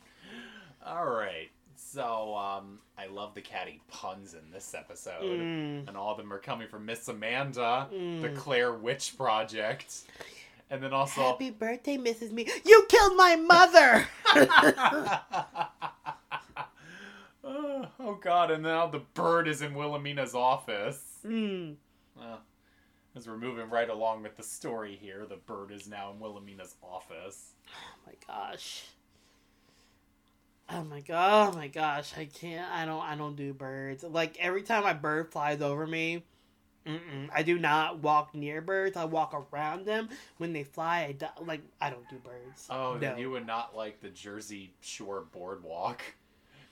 All 0.86 1.06
right. 1.06 1.50
So, 1.76 2.36
um, 2.36 2.80
I 2.98 3.08
love 3.08 3.34
the 3.36 3.42
catty 3.42 3.82
puns 3.90 4.34
in 4.34 4.52
this 4.52 4.74
episode. 4.74 5.22
mm, 5.24 5.88
And 5.88 5.96
all 5.96 6.12
of 6.12 6.18
them 6.18 6.32
are 6.34 6.40
coming 6.40 6.68
from 6.68 6.86
Miss 6.86 7.08
Amanda, 7.08 7.88
the 7.92 7.98
Mm. 7.98 8.36
Claire 8.38 8.74
Witch 8.74 9.16
Project. 9.18 10.02
And 10.70 10.82
then 10.82 10.94
also. 10.94 11.22
Happy 11.22 11.52
birthday, 11.52 11.98
Mrs. 11.98 12.32
Meade. 12.32 12.50
You 12.66 12.86
killed 12.90 13.16
my 13.16 13.36
mother! 13.36 14.08
oh, 17.44 18.18
God. 18.22 18.52
And 18.52 18.64
now 18.64 18.88
the 18.88 19.00
bird 19.14 19.48
is 19.48 19.62
in 19.62 19.74
Wilhelmina's 19.74 20.36
office. 20.36 21.02
mm. 21.26 21.76
Well, 22.18 22.42
as 23.16 23.28
we're 23.28 23.38
moving 23.38 23.70
right 23.70 23.90
along 23.90 24.24
with 24.24 24.38
the 24.38 24.44
story 24.44 24.98
here, 25.02 25.26
the 25.28 25.36
bird 25.36 25.72
is 25.72 25.88
now 25.88 26.12
in 26.12 26.20
Wilhelmina's 26.20 26.76
office. 26.84 27.52
Oh 27.70 28.00
my 28.08 28.14
gosh. 28.28 28.86
Oh 30.70 30.84
my 30.84 31.02
god, 31.02 31.54
oh 31.54 31.58
my 31.58 31.68
gosh, 31.68 32.14
I 32.18 32.26
can't 32.26 32.72
I 32.72 32.86
don't 32.86 33.02
I 33.02 33.16
don't 33.16 33.36
do 33.36 33.54
birds. 33.54 34.04
Like 34.04 34.38
every 34.40 34.64
time 34.64 34.86
a 34.86 34.94
bird 34.94 35.32
flies 35.32 35.62
over 35.62 35.86
me, 35.86 36.24
I 36.86 37.44
do 37.44 37.58
not 37.58 38.00
walk 38.00 38.36
near 38.36 38.62
birds. 38.62 38.98
I 38.98 39.06
walk 39.06 39.34
around 39.54 39.86
them. 39.86 40.10
When 40.38 40.54
they 40.54 40.64
fly, 40.64 41.06
I 41.06 41.12
do, 41.14 41.28
like 41.46 41.62
I 41.80 41.90
don't 41.90 42.08
do 42.10 42.18
birds. 42.18 42.68
Oh, 42.70 42.94
no. 42.94 43.00
then 43.00 43.18
you 43.18 43.30
would 43.32 43.48
not 43.48 43.76
like 43.76 44.02
the 44.02 44.10
Jersey 44.10 44.74
Shore 44.82 45.26
boardwalk. 45.32 46.02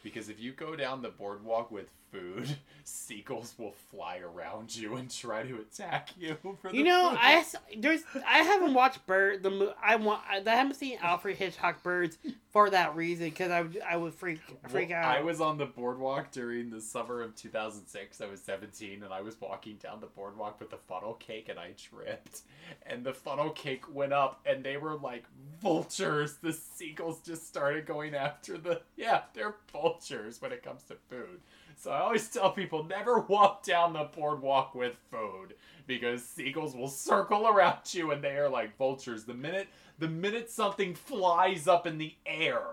Because 0.04 0.30
if 0.30 0.40
you 0.40 0.52
go 0.52 0.76
down 0.76 1.04
the 1.04 1.10
boardwalk 1.10 1.70
with 1.70 1.92
food, 2.12 2.58
seagulls 2.84 3.54
will 3.58 3.74
fly 3.92 4.20
around 4.20 4.76
you 4.76 4.96
and 4.96 5.10
try 5.10 5.44
to 5.44 5.56
attack 5.58 6.10
you. 6.20 6.36
For 6.62 6.70
the 6.70 6.78
You 6.78 6.84
know, 6.84 7.10
food. 7.12 7.20
I 7.22 7.46
there's 7.78 8.02
I 8.28 8.40
haven't 8.40 8.74
watched 8.74 9.06
Bird 9.08 9.44
the 9.44 9.50
mo- 9.50 9.74
I 9.82 9.96
want 9.96 10.22
I 10.30 10.42
haven't 10.48 10.76
seen 10.76 10.98
Alfred 11.02 11.38
Hitchcock 11.38 11.82
Birds 11.84 12.18
for 12.52 12.70
that 12.70 12.96
reason 12.96 13.30
because 13.30 13.52
I 13.52 13.62
would 13.62 13.82
I 13.88 13.98
would 13.98 14.14
freak 14.14 14.40
freak 14.68 14.90
Well, 14.90 15.00
out. 15.00 15.18
I 15.18 15.22
was 15.22 15.40
on 15.42 15.58
the 15.58 15.66
boardwalk 15.66 16.32
during 16.32 16.70
the 16.70 16.82
summer 16.82 17.22
of 17.22 17.36
2006. 17.36 18.20
I 18.22 18.26
was 18.28 18.42
17 18.42 19.04
and 19.04 19.14
I 19.14 19.22
was 19.22 19.40
walking 19.40 19.76
down 19.78 20.02
the 20.02 20.08
boardwalk 20.08 20.60
with 20.60 20.70
the 20.70 20.78
funnel 20.78 21.14
cake 21.14 21.48
and 21.50 21.58
I 21.60 21.72
tripped. 21.78 22.42
And 22.86 23.04
the 23.06 23.14
funnel 23.14 23.52
cake 23.52 23.84
went 23.94 24.14
up 24.14 24.42
and 24.46 24.64
they 24.64 24.78
were 24.78 24.96
like 24.96 25.24
vultures. 25.62 26.36
The 26.42 26.54
seagulls 26.54 27.22
just 27.22 27.48
started 27.48 27.86
going 27.86 28.16
after 28.16 28.58
the. 28.58 28.82
Yeah, 28.98 29.22
they're 29.34 29.56
vultures 29.72 30.42
when 30.42 30.52
it 30.52 30.64
comes 30.64 30.84
to 30.84 30.96
food. 31.10 31.40
So 31.78 31.92
I 31.92 32.01
always 32.02 32.28
tell 32.30 32.52
people 32.52 32.84
never 32.84 33.20
walk 33.20 33.64
down 33.64 33.94
the 33.94 34.10
boardwalk 34.16 34.76
with 34.76 34.98
food 35.10 35.56
because 35.88 36.24
seagulls 36.24 36.76
will 36.76 36.88
circle 36.88 37.48
around 37.48 37.94
you 37.94 38.12
and 38.12 38.24
they 38.24 38.36
are 38.38 38.50
like 38.50 38.78
vultures. 38.78 39.26
The 39.26 39.34
minute 39.34 39.68
the 40.00 40.08
minute 40.08 40.50
something 40.50 40.96
flies 40.96 41.68
up 41.68 41.86
in 41.88 41.98
the 41.98 42.16
air, 42.26 42.64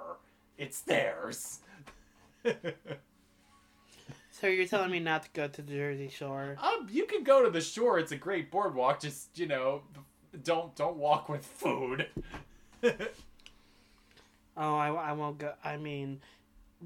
it's 0.57 0.81
theirs. 0.81 1.61
so 4.31 4.47
you're 4.47 4.67
telling 4.67 4.91
me 4.91 5.01
not 5.01 5.25
to 5.25 5.29
go 5.33 5.49
to 5.49 5.63
the 5.63 5.73
Jersey 5.73 6.09
Shore? 6.09 6.57
Um, 6.63 6.89
you 6.91 7.05
can 7.07 7.23
go 7.23 7.45
to 7.45 7.51
the 7.51 7.61
shore. 7.61 7.99
It's 7.99 8.13
a 8.13 8.17
great 8.17 8.51
boardwalk. 8.51 9.01
Just 9.01 9.39
you 9.39 9.47
know, 9.47 9.83
don't 10.43 10.75
don't 10.75 10.97
walk 10.97 11.29
with 11.29 11.45
food. 11.45 12.09
Oh, 14.59 14.75
I, 14.75 14.89
I 14.89 15.13
won't 15.13 15.39
go. 15.39 15.53
I 15.63 15.77
mean, 15.77 16.21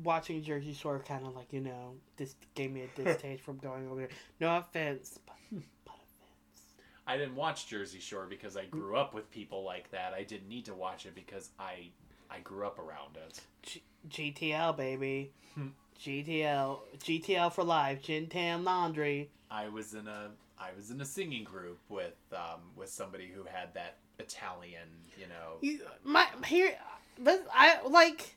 watching 0.03 0.43
Jersey 0.43 0.73
Shore 0.75 0.99
kind 1.07 1.27
of 1.27 1.35
like 1.35 1.53
you 1.53 1.61
know 1.61 1.95
this 2.17 2.35
gave 2.55 2.71
me 2.73 2.83
a 2.83 2.87
distaste 3.03 3.43
from 3.43 3.59
going 3.59 3.89
over 3.89 4.01
there. 4.01 4.09
No 4.41 4.57
offense, 4.57 5.19
but, 5.27 5.37
but 5.85 5.95
offense. 5.95 6.63
I 7.07 7.17
didn't 7.17 7.37
watch 7.37 7.67
Jersey 7.67 7.99
Shore 8.01 8.27
because 8.29 8.57
I 8.57 8.65
grew 8.67 8.97
up 8.97 9.13
with 9.15 9.31
people 9.31 9.65
like 9.65 9.91
that. 9.91 10.13
I 10.15 10.23
didn't 10.23 10.49
need 10.49 10.65
to 10.67 10.75
watch 10.75 11.07
it 11.07 11.15
because 11.15 11.51
I 11.59 11.89
I 12.31 12.41
grew 12.41 12.67
up 12.67 12.79
around 12.79 13.17
it. 13.17 13.41
G- 13.63 13.83
GTL 14.33 14.77
baby, 14.77 15.33
Hmm. 15.55 15.69
GTL 16.01 16.81
GTL 16.99 17.53
for 17.53 17.65
life. 17.65 18.03
Gym 18.03 18.27
Tan 18.27 18.65
Laundry. 18.65 19.31
I 19.51 19.69
was 19.69 19.95
in 19.95 20.07
a 20.09 20.31
I 20.59 20.71
was 20.77 20.91
in 20.91 21.01
a 21.01 21.05
singing 21.05 21.45
group 21.45 21.79
with 21.89 22.15
um 22.33 22.61
with 22.77 22.89
somebody 22.89 23.29
who 23.35 23.43
had 23.45 23.75
that 23.75 23.99
Italian, 24.19 24.89
you 25.19 25.27
know. 25.27 25.59
You 25.61 25.81
my 26.05 26.27
here, 26.47 26.75
but 27.19 27.45
I 27.53 27.79
like. 27.87 28.37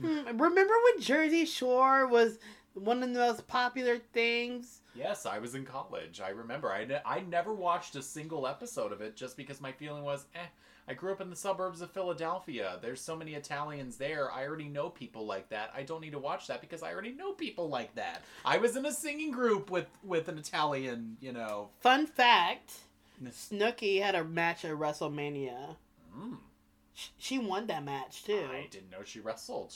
Hmm, 0.00 0.40
remember 0.40 0.74
when 0.84 1.00
Jersey 1.00 1.44
Shore 1.44 2.06
was 2.06 2.38
one 2.74 3.02
of 3.02 3.12
the 3.12 3.18
most 3.18 3.46
popular 3.48 3.98
things? 4.12 4.80
Yes, 4.94 5.26
I 5.26 5.38
was 5.38 5.54
in 5.54 5.64
college. 5.64 6.20
I 6.20 6.30
remember. 6.30 6.72
I, 6.72 6.84
ne- 6.84 7.02
I 7.04 7.20
never 7.20 7.52
watched 7.52 7.96
a 7.96 8.02
single 8.02 8.46
episode 8.46 8.92
of 8.92 9.00
it 9.00 9.16
just 9.16 9.36
because 9.36 9.60
my 9.60 9.72
feeling 9.72 10.02
was, 10.04 10.26
eh, 10.34 10.46
I 10.88 10.94
grew 10.94 11.12
up 11.12 11.20
in 11.20 11.30
the 11.30 11.36
suburbs 11.36 11.80
of 11.82 11.90
Philadelphia. 11.90 12.78
There's 12.80 13.00
so 13.00 13.14
many 13.14 13.34
Italians 13.34 13.96
there. 13.96 14.32
I 14.32 14.46
already 14.46 14.68
know 14.68 14.88
people 14.88 15.26
like 15.26 15.48
that. 15.50 15.70
I 15.76 15.82
don't 15.82 16.00
need 16.00 16.12
to 16.12 16.18
watch 16.18 16.46
that 16.46 16.60
because 16.60 16.82
I 16.82 16.92
already 16.92 17.12
know 17.12 17.32
people 17.32 17.68
like 17.68 17.94
that. 17.96 18.22
I 18.44 18.58
was 18.58 18.74
in 18.76 18.86
a 18.86 18.92
singing 18.92 19.30
group 19.30 19.70
with 19.70 19.86
with 20.02 20.28
an 20.28 20.38
Italian, 20.38 21.16
you 21.20 21.32
know. 21.32 21.68
Fun 21.80 22.06
fact: 22.06 22.72
Snooki 23.22 24.00
had 24.02 24.14
a 24.14 24.24
match 24.24 24.64
at 24.64 24.72
WrestleMania. 24.72 25.76
Mm, 26.16 26.36
Sh- 26.36 26.47
She 27.18 27.38
won 27.38 27.66
that 27.68 27.84
match 27.84 28.24
too. 28.24 28.46
I 28.52 28.66
didn't 28.70 28.90
know 28.90 29.02
she 29.04 29.20
wrestled. 29.20 29.74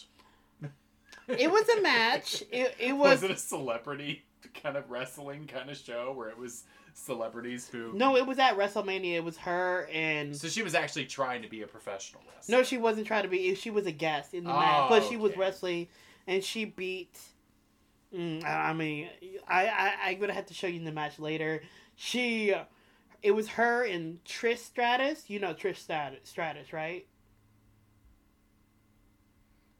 It 1.28 1.50
was 1.50 1.68
a 1.68 1.80
match. 1.82 2.42
It, 2.50 2.74
it 2.78 2.92
was 2.92 3.22
was 3.22 3.22
it 3.24 3.30
a 3.30 3.36
celebrity 3.36 4.24
kind 4.62 4.76
of 4.76 4.90
wrestling 4.90 5.46
kind 5.46 5.70
of 5.70 5.76
show 5.76 6.12
where 6.12 6.28
it 6.28 6.36
was 6.36 6.64
celebrities 6.94 7.68
who 7.68 7.92
no, 7.94 8.16
it 8.16 8.26
was 8.26 8.38
at 8.38 8.56
WrestleMania. 8.58 9.14
It 9.14 9.24
was 9.24 9.36
her 9.38 9.88
and 9.92 10.36
so 10.36 10.48
she 10.48 10.62
was 10.62 10.74
actually 10.74 11.06
trying 11.06 11.42
to 11.42 11.48
be 11.48 11.62
a 11.62 11.66
professional 11.66 12.22
wrestler. 12.34 12.56
no, 12.58 12.62
she 12.64 12.76
wasn't 12.78 13.06
trying 13.06 13.22
to 13.22 13.28
be. 13.28 13.54
She 13.54 13.70
was 13.70 13.86
a 13.86 13.92
guest 13.92 14.34
in 14.34 14.44
the 14.44 14.50
match, 14.52 14.84
Oh, 14.84 14.88
but 14.88 15.04
she 15.08 15.16
was 15.16 15.30
okay. 15.32 15.40
wrestling, 15.40 15.88
and 16.26 16.42
she 16.42 16.64
beat. 16.64 17.16
Mm, 18.14 18.44
I 18.44 18.70
I 18.70 18.72
mean, 18.72 19.08
I, 19.48 19.66
I 19.68 20.10
I'm 20.10 20.18
gonna 20.20 20.34
have 20.34 20.46
to 20.46 20.54
show 20.54 20.66
you 20.66 20.82
the 20.84 20.92
match 20.92 21.18
later. 21.18 21.62
She, 21.94 22.52
it 23.22 23.30
was 23.30 23.48
her 23.50 23.84
and 23.84 24.22
Trish 24.24 24.58
Stratus. 24.58 25.30
You 25.30 25.38
know 25.38 25.54
Trish 25.54 25.76
Stratus, 25.76 26.18
Stratus, 26.24 26.72
right? 26.72 27.06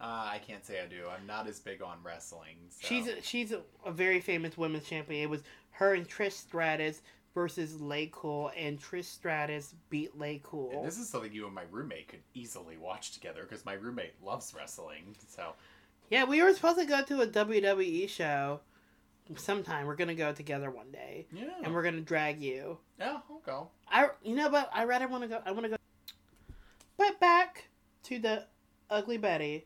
Uh, 0.02 0.30
I 0.32 0.40
can't 0.44 0.66
say 0.66 0.80
I 0.82 0.86
do. 0.86 1.04
I'm 1.08 1.26
not 1.26 1.46
as 1.46 1.60
big 1.60 1.80
on 1.80 1.96
wrestling. 2.02 2.56
So. 2.70 2.88
She's 2.88 3.06
a, 3.06 3.22
she's 3.22 3.52
a, 3.52 3.60
a 3.86 3.92
very 3.92 4.20
famous 4.20 4.58
women's 4.58 4.84
champion. 4.84 5.22
It 5.22 5.30
was 5.30 5.42
her 5.70 5.94
and 5.94 6.08
Trish 6.08 6.32
Stratus 6.32 7.02
versus 7.34 7.74
LayCool, 7.74 8.50
and 8.56 8.80
Trish 8.82 9.04
Stratus 9.04 9.74
beat 9.90 10.18
Lay 10.18 10.34
And 10.34 10.42
Cool. 10.42 10.82
this 10.84 10.98
is 10.98 11.08
something 11.08 11.32
you 11.32 11.46
and 11.46 11.54
my 11.54 11.62
roommate 11.70 12.08
could 12.08 12.20
easily 12.34 12.76
watch 12.76 13.12
together 13.12 13.42
because 13.42 13.64
my 13.64 13.74
roommate 13.74 14.12
loves 14.22 14.52
wrestling. 14.54 15.14
So 15.28 15.54
Yeah, 16.10 16.24
we 16.24 16.42
were 16.42 16.52
supposed 16.52 16.78
to 16.78 16.84
go 16.84 17.02
to 17.02 17.22
a 17.22 17.26
WWE 17.26 18.08
show 18.08 18.60
sometime. 19.36 19.86
We're 19.86 19.96
gonna 19.96 20.14
go 20.14 20.32
together 20.32 20.70
one 20.70 20.90
day, 20.90 21.26
yeah, 21.32 21.44
and 21.62 21.72
we're 21.72 21.82
gonna 21.84 22.00
drag 22.00 22.42
you. 22.42 22.76
yeah, 22.98 23.18
I'll 23.30 23.40
go. 23.46 23.68
I 23.88 24.10
you 24.22 24.34
know, 24.34 24.50
but 24.50 24.68
I 24.74 24.84
rather 24.84 25.08
want 25.08 25.22
to 25.22 25.28
go. 25.28 25.40
I 25.46 25.52
want 25.52 25.64
to 25.64 25.70
go. 25.70 25.76
But 26.98 27.18
back 27.18 27.68
to 28.04 28.18
the 28.18 28.44
Ugly 28.90 29.18
Betty. 29.18 29.64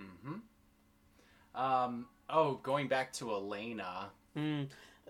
Mm-hmm. 0.00 1.60
Um. 1.60 2.06
Oh, 2.28 2.54
going 2.62 2.86
back 2.88 3.12
to 3.14 3.30
Elena. 3.32 4.10
Mm. 4.36 4.68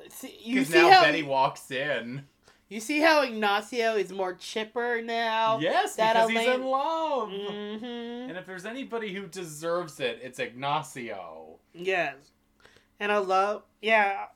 See, 0.08 0.38
you 0.42 0.60
Because 0.60 0.72
see 0.72 0.82
now 0.82 0.90
how 0.90 1.02
Betty 1.02 1.22
walks 1.22 1.70
in. 1.70 2.24
you 2.70 2.80
see 2.80 3.00
how 3.00 3.20
Ignacio 3.22 3.96
is 3.96 4.10
more 4.10 4.32
chipper 4.34 5.02
now. 5.04 5.58
Yes, 5.60 5.96
that 5.96 6.14
because 6.14 6.30
he's 6.30 6.38
Elena- 6.38 6.54
in 6.54 6.62
love. 6.70 7.28
hmm 7.28 7.84
And 8.30 8.38
if 8.38 8.46
there's 8.46 8.64
anybody 8.64 9.12
who 9.12 9.26
deserves 9.26 10.00
it, 10.00 10.20
it's 10.22 10.38
Ignacio. 10.38 11.58
Yes. 11.74 12.14
And 12.98 13.12
I 13.12 13.18
love, 13.18 13.62
yeah, 13.82 14.26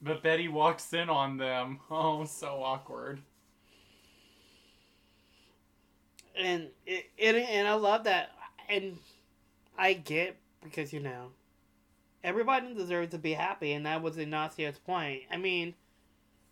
But 0.00 0.22
Betty 0.22 0.48
walks 0.48 0.92
in 0.94 1.10
on 1.10 1.36
them. 1.36 1.80
Oh, 1.90 2.24
so 2.24 2.62
awkward. 2.62 3.20
and 6.36 6.68
it, 6.86 7.06
it 7.16 7.34
and 7.36 7.68
I 7.68 7.74
love 7.74 8.04
that, 8.04 8.30
and 8.68 8.98
I 9.76 9.94
get 9.94 10.36
because 10.62 10.92
you 10.92 11.00
know, 11.00 11.30
everybody 12.22 12.74
deserves 12.74 13.10
to 13.10 13.18
be 13.18 13.32
happy, 13.32 13.72
and 13.72 13.86
that 13.86 14.02
was 14.02 14.16
Ignacio's 14.16 14.78
point. 14.78 15.22
I 15.30 15.36
mean, 15.36 15.74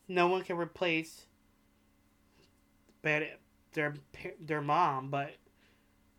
no 0.08 0.28
one 0.28 0.42
can 0.42 0.56
replace, 0.56 1.26
their 3.72 3.94
their 4.40 4.60
mom, 4.60 5.08
but 5.10 5.32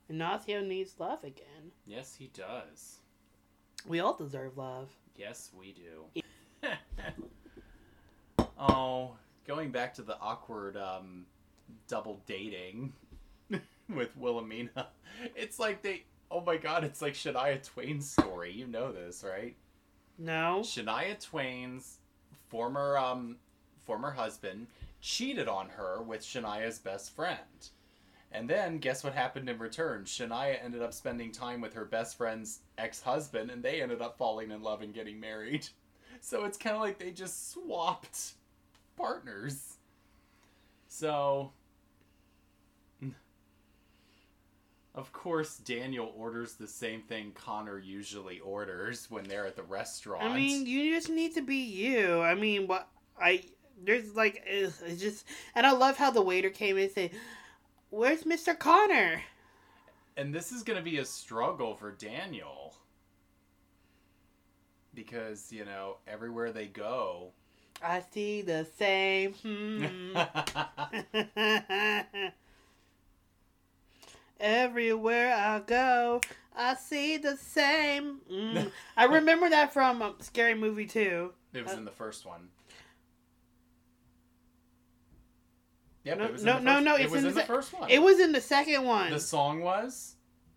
Ignacio 0.09 0.61
needs 0.61 0.95
love 0.99 1.23
again. 1.23 1.71
Yes, 1.85 2.15
he 2.15 2.29
does. 2.33 2.99
We 3.87 3.99
all 3.99 4.15
deserve 4.15 4.57
love. 4.57 4.89
Yes, 5.15 5.51
we 5.57 5.73
do. 5.73 6.23
oh, 8.59 9.15
going 9.45 9.71
back 9.71 9.93
to 9.95 10.01
the 10.01 10.17
awkward 10.19 10.77
um, 10.77 11.25
double 11.87 12.21
dating 12.25 12.93
with 13.89 14.15
Wilhelmina. 14.17 14.87
It's 15.35 15.59
like 15.59 15.81
they. 15.81 16.03
Oh 16.33 16.41
my 16.41 16.57
god, 16.57 16.83
it's 16.83 16.99
like 16.99 17.13
Shania 17.13 17.61
Twain's 17.63 18.09
story. 18.09 18.51
You 18.51 18.65
know 18.65 18.91
this, 18.91 19.23
right? 19.23 19.55
No, 20.17 20.61
Shania 20.63 21.23
Twain's 21.23 21.99
former 22.47 22.97
um 22.97 23.37
former 23.85 24.09
husband 24.09 24.65
cheated 24.99 25.47
on 25.47 25.69
her 25.69 26.01
with 26.01 26.21
Shania's 26.21 26.79
best 26.79 27.15
friend. 27.15 27.69
And 28.31 28.49
then 28.49 28.79
guess 28.79 29.03
what 29.03 29.13
happened 29.13 29.47
in 29.47 29.59
return? 29.59 30.05
Shania 30.05 30.57
ended 30.63 30.81
up 30.81 30.95
spending 30.95 31.31
time 31.31 31.61
with 31.61 31.75
her 31.75 31.85
best 31.85 32.17
friend's 32.17 32.61
ex-husband 32.79 33.51
and 33.51 33.61
they 33.61 33.83
ended 33.83 34.01
up 34.01 34.17
falling 34.17 34.49
in 34.49 34.63
love 34.63 34.81
and 34.81 34.93
getting 34.93 35.19
married. 35.19 35.67
So 36.21 36.45
it's 36.45 36.57
kind 36.57 36.73
of 36.73 36.81
like 36.81 36.99
they 36.99 37.11
just 37.11 37.51
swapped 37.51 38.35
partners. 38.95 39.77
So 40.87 41.51
of 44.95 45.11
course 45.11 45.57
Daniel 45.57 46.13
orders 46.15 46.55
the 46.55 46.67
same 46.67 47.01
thing 47.01 47.31
Connor 47.33 47.79
usually 47.79 48.39
orders 48.39 49.09
when 49.09 49.23
they're 49.23 49.47
at 49.47 49.55
the 49.55 49.63
restaurant. 49.63 50.23
I 50.23 50.35
mean, 50.35 50.65
you 50.65 50.95
just 50.95 51.09
need 51.09 51.33
to 51.35 51.41
be 51.41 51.57
you. 51.57 52.21
I 52.21 52.35
mean, 52.35 52.67
what 52.67 52.87
I 53.19 53.43
there's 53.83 54.15
like 54.15 54.43
it's 54.45 54.81
just, 55.01 55.25
and 55.55 55.65
I 55.65 55.71
love 55.71 55.97
how 55.97 56.11
the 56.11 56.21
waiter 56.21 56.49
came 56.49 56.77
in 56.77 56.83
and 56.83 56.91
said, 56.91 57.11
"Where's 57.89 58.25
Mister 58.25 58.53
Connor?" 58.53 59.23
And 60.15 60.33
this 60.33 60.51
is 60.51 60.63
going 60.63 60.77
to 60.77 60.83
be 60.83 60.99
a 60.99 61.05
struggle 61.05 61.75
for 61.75 61.91
Daniel. 61.91 62.75
Because, 64.93 65.51
you 65.51 65.65
know, 65.65 65.97
everywhere 66.07 66.51
they 66.51 66.67
go. 66.67 67.31
I 67.83 68.03
see 68.11 68.43
the 68.43 68.67
same. 68.77 69.33
Hmm. 69.33 70.13
Everywhere 74.43 75.33
I 75.33 75.59
go, 75.61 76.19
I 76.53 76.75
see 76.75 77.15
the 77.15 77.37
same. 77.37 78.19
Mm. 78.29 78.71
I 78.97 79.05
remember 79.05 79.49
that 79.49 79.71
from 79.71 80.01
um, 80.01 80.15
Scary 80.19 80.53
Movie 80.53 80.85
too. 80.85 81.31
it 81.53 81.63
was 81.63 81.73
Uh, 81.73 81.77
in 81.77 81.85
the 81.85 81.91
first 81.91 82.25
one. 82.25 82.49
Yep, 86.03 86.17
No, 86.17 86.25
it 86.25 86.31
was 86.33 86.41
in 86.41 86.47
no, 86.47 86.53
the 86.55 86.61
no, 86.65 86.73
first, 86.73 86.85
no, 86.85 86.95
It 86.95 87.01
it's 87.03 87.11
was 87.13 87.21
in 87.23 87.29
in 87.29 87.35
the 87.35 87.41
se- 87.41 87.47
first 87.47 87.73
one. 87.73 87.89
It 87.89 88.01
was 88.01 88.19
in 88.19 88.31
the 88.33 88.41
second 88.41 88.83
one. 88.83 89.11
The 89.11 89.19
song 89.19 89.61
was? 89.61 90.15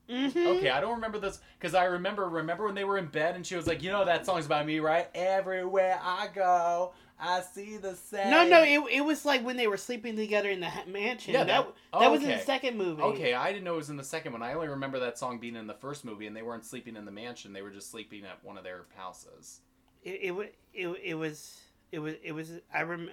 hmm 0.08 0.26
Okay, 0.36 0.70
I 0.70 0.80
don't 0.80 0.94
remember 0.96 1.18
this 1.20 1.38
because 1.58 1.74
I 1.74 1.84
remember 1.84 2.28
remember 2.28 2.64
when 2.66 2.74
they 2.74 2.84
were 2.84 2.98
in 2.98 3.06
bed 3.06 3.36
and 3.36 3.46
she 3.46 3.54
was 3.54 3.66
like, 3.68 3.82
you 3.82 3.90
know 3.90 4.04
that 4.04 4.26
song's 4.26 4.46
about 4.46 4.66
me, 4.66 4.80
right? 4.80 5.08
Everywhere 5.14 5.98
I 6.02 6.28
go, 6.34 6.92
I 7.18 7.40
see 7.40 7.78
the 7.78 7.94
same. 7.96 8.30
No, 8.30 8.46
no, 8.46 8.62
it, 8.62 8.96
it 8.96 9.00
was 9.00 9.24
like 9.24 9.42
when 9.42 9.56
they 9.56 9.66
were 9.66 9.78
sleeping 9.78 10.16
together 10.16 10.50
in 10.50 10.60
the 10.60 10.70
mansion. 10.86 11.32
Yeah, 11.32 11.44
that 11.44 11.66
that- 11.92 12.00
that, 12.00 12.10
was 12.10 12.22
in 12.22 12.28
the 12.28 12.38
second 12.40 12.76
movie. 12.76 13.02
Okay, 13.02 13.32
I 13.32 13.50
didn't 13.52 13.64
know 13.64 13.74
it 13.74 13.78
was 13.78 13.88
in 13.90 13.96
the 13.96 14.04
second 14.04 14.32
one. 14.32 14.42
I 14.42 14.52
only 14.52 14.68
remember 14.68 14.98
that 15.00 15.18
song 15.18 15.38
being 15.38 15.56
in 15.56 15.66
the 15.66 15.74
first 15.74 16.04
movie, 16.04 16.26
and 16.26 16.36
they 16.36 16.42
weren't 16.42 16.66
sleeping 16.66 16.94
in 16.94 17.06
the 17.06 17.10
mansion; 17.10 17.54
they 17.54 17.62
were 17.62 17.70
just 17.70 17.90
sleeping 17.90 18.24
at 18.26 18.44
one 18.44 18.58
of 18.58 18.64
their 18.64 18.84
houses. 18.96 19.60
It 20.04 20.34
it 20.34 20.54
it, 20.74 20.88
it 21.02 21.14
was 21.14 21.58
it 21.90 22.00
was 22.00 22.14
it 22.22 22.32
was 22.32 22.50
I 22.72 22.80
remember. 22.82 23.12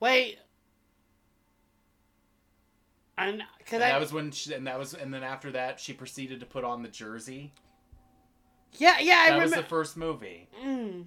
Wait. 0.00 0.38
And 3.18 3.42
cause 3.66 3.74
And 3.74 3.84
I 3.84 3.90
that 3.90 4.00
was 4.00 4.12
when, 4.12 4.30
she, 4.30 4.54
and 4.54 4.66
that 4.66 4.78
was, 4.78 4.94
and 4.94 5.12
then 5.12 5.22
after 5.22 5.52
that, 5.52 5.78
she 5.78 5.92
proceeded 5.92 6.40
to 6.40 6.46
put 6.46 6.64
on 6.64 6.82
the 6.82 6.88
jersey. 6.88 7.52
yeah 8.78 8.98
yeah 9.00 9.26
I 9.26 9.30
that 9.32 9.42
was 9.42 9.52
the 9.52 9.62
first 9.62 9.96
movie. 9.98 10.48
Mm. 10.64 11.04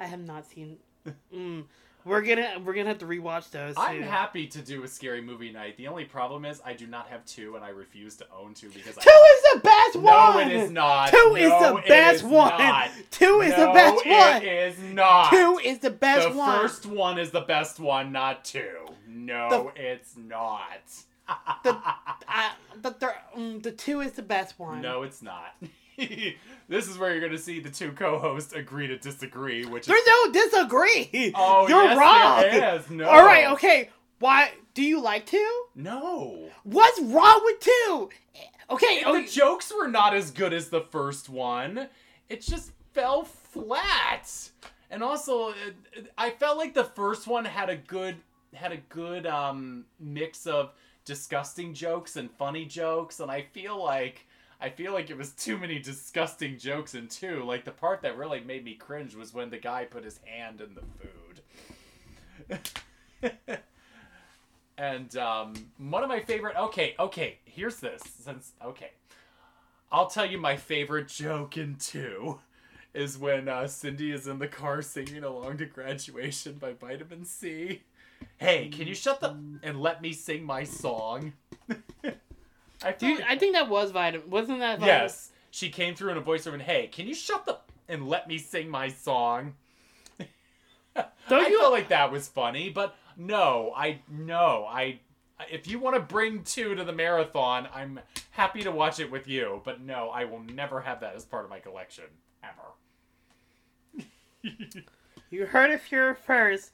I 0.00 0.06
have 0.06 0.20
not 0.20 0.46
seen. 0.46 0.78
Mm. 1.34 1.64
We're 2.04 2.22
gonna 2.22 2.58
we're 2.64 2.72
gonna 2.72 2.88
have 2.88 2.98
to 2.98 3.06
rewatch 3.06 3.50
those. 3.50 3.74
I'm 3.76 4.00
happy 4.00 4.46
to 4.46 4.62
do 4.62 4.82
a 4.84 4.88
scary 4.88 5.20
movie 5.20 5.52
night. 5.52 5.76
The 5.76 5.86
only 5.88 6.06
problem 6.06 6.46
is 6.46 6.62
I 6.64 6.72
do 6.72 6.86
not 6.86 7.08
have 7.08 7.24
two, 7.26 7.56
and 7.56 7.64
I 7.64 7.68
refuse 7.68 8.16
to 8.16 8.26
own 8.34 8.54
two 8.54 8.70
because 8.70 8.96
Two 8.96 9.10
I. 9.10 9.36
is 9.36 9.52
the 9.54 9.60
best 9.60 9.96
one. 9.96 10.04
No, 10.34 10.38
it 10.40 10.52
is 10.52 10.70
not. 10.70 11.10
Two 11.10 11.36
is 11.36 11.50
the 11.50 11.82
best 11.86 12.16
is 12.16 12.22
one. 12.22 12.58
not. 12.58 12.90
Two 13.10 13.40
is 13.42 13.50
the 13.54 13.66
best 13.74 14.06
one. 14.06 14.42
It 14.42 14.44
is 14.44 14.78
not. 14.94 15.30
Two 15.30 15.60
is 15.62 15.78
the 15.80 15.90
best 15.90 16.34
one! 16.34 16.54
the 16.54 16.58
first 16.62 16.86
one 16.86 17.18
is 17.18 17.30
the 17.32 17.42
best 17.42 17.78
one, 17.78 18.12
not 18.12 18.46
two. 18.46 18.86
No, 19.06 19.70
it's 19.76 20.16
not. 20.16 20.80
The- 21.62 21.78
I, 22.26 22.52
the 22.80 22.92
thir- 22.92 23.16
mm, 23.36 23.62
the 23.62 23.72
two 23.72 24.00
is 24.00 24.12
the 24.12 24.22
best 24.22 24.58
one. 24.58 24.80
no, 24.80 25.02
it's 25.02 25.20
not. 25.22 25.54
this 26.68 26.88
is 26.88 26.98
where 26.98 27.10
you're 27.10 27.20
going 27.20 27.32
to 27.32 27.38
see 27.38 27.60
the 27.60 27.70
two 27.70 27.92
co-hosts 27.92 28.52
agree 28.52 28.86
to 28.86 28.98
disagree, 28.98 29.64
which 29.64 29.82
is 29.82 29.86
There's 29.88 30.06
no 30.06 30.32
disagree. 30.32 31.32
oh, 31.34 31.68
You're 31.68 31.84
yes, 31.84 31.98
wrong. 31.98 32.40
There 32.42 32.76
is. 32.76 32.90
No. 32.90 33.08
All 33.08 33.24
right, 33.24 33.46
okay. 33.52 33.90
Why 34.18 34.50
do 34.74 34.82
you 34.82 35.00
like 35.00 35.26
two? 35.26 35.64
No. 35.74 36.48
What's 36.64 37.00
wrong 37.00 37.40
with 37.44 37.60
two? 37.60 38.10
Okay, 38.70 39.02
oh, 39.04 39.20
The 39.20 39.26
jokes 39.28 39.72
were 39.76 39.88
not 39.88 40.14
as 40.14 40.30
good 40.30 40.52
as 40.52 40.68
the 40.68 40.82
first 40.82 41.28
one. 41.28 41.88
It 42.28 42.40
just 42.42 42.72
fell 42.92 43.24
flat. 43.24 44.50
And 44.90 45.02
also, 45.02 45.48
it, 45.50 45.74
it- 45.92 46.12
I 46.18 46.30
felt 46.30 46.58
like 46.58 46.74
the 46.74 46.84
first 46.84 47.26
one 47.26 47.44
had 47.44 47.68
a 47.68 47.76
good 47.76 48.16
had 48.52 48.72
a 48.72 48.78
good 48.88 49.26
um, 49.26 49.84
mix 50.00 50.44
of 50.46 50.72
disgusting 51.04 51.72
jokes 51.72 52.16
and 52.16 52.28
funny 52.32 52.64
jokes, 52.66 53.20
and 53.20 53.30
I 53.30 53.42
feel 53.52 53.80
like 53.82 54.26
I 54.60 54.68
feel 54.68 54.92
like 54.92 55.08
it 55.08 55.16
was 55.16 55.30
too 55.30 55.56
many 55.56 55.78
disgusting 55.78 56.58
jokes 56.58 56.94
in 56.94 57.08
two. 57.08 57.44
Like 57.44 57.64
the 57.64 57.70
part 57.70 58.02
that 58.02 58.18
really 58.18 58.40
made 58.40 58.64
me 58.64 58.74
cringe 58.74 59.14
was 59.14 59.32
when 59.32 59.48
the 59.48 59.58
guy 59.58 59.86
put 59.86 60.04
his 60.04 60.20
hand 60.24 60.60
in 60.60 60.74
the 60.74 60.82
food. 62.58 63.58
and 64.78 65.16
um, 65.16 65.54
one 65.78 66.02
of 66.02 66.08
my 66.08 66.20
favorite. 66.20 66.56
Okay, 66.56 66.94
okay. 66.98 67.38
Here's 67.44 67.76
this. 67.76 68.02
Since 68.22 68.52
okay, 68.62 68.90
I'll 69.90 70.08
tell 70.08 70.26
you 70.26 70.36
my 70.38 70.56
favorite 70.56 71.08
joke 71.08 71.56
in 71.56 71.76
two 71.76 72.40
is 72.92 73.16
when 73.16 73.48
uh, 73.48 73.66
Cindy 73.66 74.10
is 74.12 74.26
in 74.26 74.38
the 74.40 74.48
car 74.48 74.82
singing 74.82 75.24
along 75.24 75.58
to 75.58 75.66
"Graduation" 75.66 76.54
by 76.54 76.72
Vitamin 76.74 77.24
C. 77.24 77.82
Hey, 78.36 78.68
can 78.68 78.86
you 78.86 78.94
shut 78.94 79.20
the 79.20 79.36
and 79.62 79.80
let 79.80 80.02
me 80.02 80.12
sing 80.12 80.44
my 80.44 80.64
song? 80.64 81.32
I 82.82 82.92
feel 82.92 83.10
dude, 83.10 83.18
like- 83.20 83.28
I 83.30 83.36
think 83.38 83.54
that 83.54 83.68
was 83.68 83.90
vitamin. 83.90 84.30
Wasn't 84.30 84.58
that? 84.60 84.80
Vitamin? 84.80 84.86
yes, 85.02 85.30
she 85.50 85.68
came 85.70 85.94
through 85.94 86.12
in 86.12 86.16
a 86.18 86.22
voiceover 86.22 86.54
and 86.54 86.62
hey, 86.62 86.86
can 86.88 87.06
you 87.06 87.14
shut 87.14 87.44
the 87.46 87.58
and 87.88 88.08
let 88.08 88.26
me 88.28 88.38
sing 88.38 88.68
my 88.70 88.88
song? 88.88 89.54
Don't 90.96 91.44
I 91.44 91.48
you? 91.48 91.58
felt 91.58 91.72
like 91.72 91.88
that 91.88 92.10
was 92.10 92.28
funny, 92.28 92.70
but 92.70 92.96
no, 93.16 93.72
I 93.76 94.00
no, 94.10 94.66
I. 94.68 95.00
If 95.50 95.66
you 95.68 95.78
want 95.78 95.96
to 95.96 96.00
bring 96.00 96.42
two 96.44 96.74
to 96.74 96.84
the 96.84 96.92
marathon, 96.92 97.66
I'm 97.74 97.98
happy 98.32 98.62
to 98.62 98.70
watch 98.70 99.00
it 99.00 99.10
with 99.10 99.26
you. 99.26 99.62
But 99.64 99.80
no, 99.80 100.10
I 100.10 100.24
will 100.24 100.40
never 100.40 100.80
have 100.82 101.00
that 101.00 101.14
as 101.14 101.24
part 101.24 101.44
of 101.44 101.50
my 101.50 101.60
collection 101.60 102.04
ever. 102.44 104.04
You 105.30 105.46
heard 105.46 105.70
it 105.70 105.80
here 105.88 106.14
first. 106.14 106.72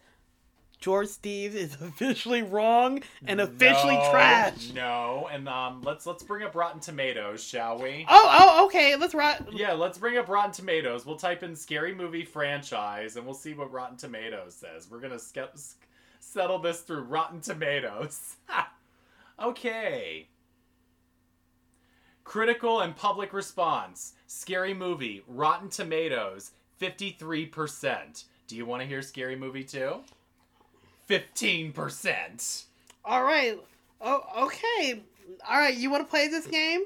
George 0.79 1.09
Steve 1.09 1.57
is 1.57 1.75
officially 1.81 2.43
wrong 2.43 3.03
and 3.27 3.41
officially 3.41 3.95
No, 3.97 4.11
trash. 4.11 4.73
No, 4.75 5.29
and 5.33 5.49
um, 5.49 5.83
let's 5.83 6.07
let's 6.07 6.23
bring 6.23 6.43
up 6.45 6.55
Rotten 6.55 6.81
Tomatoes, 6.81 7.43
shall 7.43 7.79
we? 7.79 8.05
Oh, 8.09 8.29
oh, 8.31 8.67
okay. 8.67 8.97
Let's 8.97 9.15
rock. 9.15 9.41
Yeah, 9.53 9.73
let's 9.73 9.99
bring 9.99 10.17
up 10.19 10.29
Rotten 10.29 10.53
Tomatoes. 10.53 11.07
We'll 11.07 11.17
type 11.17 11.43
in 11.43 11.57
"scary 11.57 11.95
movie 11.95 12.25
franchise" 12.25 13.17
and 13.17 13.25
we'll 13.25 13.35
see 13.35 13.55
what 13.55 13.73
Rotten 13.73 13.97
Tomatoes 13.97 14.55
says. 14.55 14.89
We're 14.91 15.01
gonna 15.01 15.19
ske- 15.19 15.57
settle 16.21 16.59
this 16.59 16.81
through 16.81 17.03
Rotten 17.03 17.41
Tomatoes. 17.41 18.37
okay. 19.43 20.29
Critical 22.25 22.81
and 22.81 22.95
public 22.95 23.33
response: 23.33 24.15
Scary 24.27 24.75
Movie, 24.75 25.23
Rotten 25.27 25.69
Tomatoes, 25.71 26.53
fifty-three 26.77 27.47
percent. 27.47 28.25
Do 28.47 28.57
you 28.57 28.67
want 28.67 28.83
to 28.83 28.87
hear 28.89 29.01
Scary 29.03 29.37
Movie 29.37 29.65
too? 29.65 30.01
Fifteen 31.07 31.73
percent. 31.73 32.65
All 33.05 33.23
right. 33.23 33.59
Oh, 34.01 34.23
okay. 34.45 35.03
All 35.49 35.57
right. 35.57 35.77
You 35.77 35.91
want 35.91 36.05
to 36.05 36.11
play 36.11 36.29
this 36.29 36.47
game? 36.47 36.83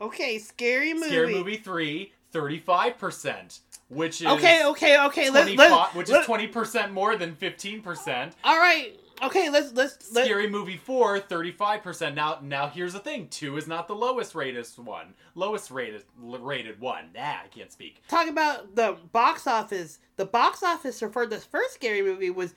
Okay. 0.00 0.38
Scary 0.38 0.92
movie. 0.94 1.06
Scary 1.06 1.34
Movie 1.34 1.56
3, 1.56 2.12
35%, 2.32 3.60
which 3.88 4.20
is 4.20 4.26
Okay. 4.26 4.64
Okay. 4.66 4.98
Okay. 5.06 5.30
Let's. 5.30 5.46
25 5.46 5.70
Let, 5.70 5.94
which 5.94 6.10
is 6.10 6.16
20% 6.16 6.92
more 6.92 7.16
than 7.16 7.34
15%. 7.36 8.32
All 8.44 8.58
right. 8.58 8.98
Okay. 9.22 9.48
Let's. 9.48 9.72
Let's. 9.72 10.12
Let, 10.12 10.26
Scary 10.26 10.48
Movie 10.48 10.76
4, 10.76 11.20
35%. 11.20 12.14
Now 12.14 12.38
now 12.42 12.68
here's 12.68 12.92
the 12.92 12.98
thing, 12.98 13.28
2 13.28 13.56
is 13.56 13.66
not 13.66 13.88
the 13.88 13.94
lowest 13.94 14.34
rated 14.34 14.66
one. 14.76 15.14
Lowest 15.34 15.70
rated 15.70 16.04
rated 16.20 16.80
one. 16.80 17.06
Nah, 17.14 17.22
I 17.22 17.48
can't 17.50 17.72
speak. 17.72 18.02
talk 18.08 18.28
about 18.28 18.76
the 18.76 18.96
box 19.12 19.46
office. 19.46 19.98
The 20.16 20.26
box 20.26 20.62
office 20.62 21.02
for 21.12 21.26
this 21.26 21.44
first 21.44 21.74
scary 21.74 22.02
movie 22.02 22.30
was 22.30 22.54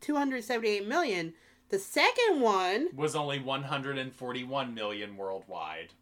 278 0.00 0.86
million. 0.86 1.34
The 1.68 1.78
second 1.78 2.40
one, 2.40 2.88
Was 2.94 3.16
only 3.16 3.38
141 3.38 4.74
million 4.74 5.16
worldwide. 5.16 5.94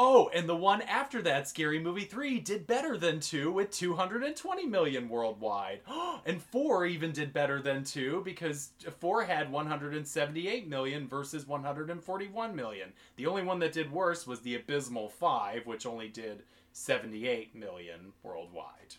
Oh, 0.00 0.30
and 0.32 0.48
the 0.48 0.54
one 0.54 0.80
after 0.82 1.20
that, 1.22 1.48
Scary 1.48 1.80
Movie 1.80 2.04
3, 2.04 2.38
did 2.38 2.68
better 2.68 2.96
than 2.96 3.18
2 3.18 3.50
with 3.50 3.72
220 3.72 4.64
million 4.66 5.08
worldwide. 5.08 5.80
And 6.24 6.40
4 6.40 6.86
even 6.86 7.10
did 7.10 7.32
better 7.32 7.60
than 7.60 7.82
2 7.82 8.22
because 8.24 8.70
4 9.00 9.24
had 9.24 9.50
178 9.50 10.68
million 10.68 11.08
versus 11.08 11.46
141 11.46 12.54
million. 12.54 12.92
The 13.16 13.26
only 13.26 13.42
one 13.42 13.58
that 13.60 13.72
did 13.72 13.90
worse 13.90 14.26
was 14.26 14.40
the 14.40 14.54
Abysmal 14.54 15.08
5, 15.08 15.66
which 15.66 15.86
only 15.86 16.08
did 16.08 16.44
78 16.72 17.56
million 17.56 18.12
worldwide. 18.22 18.96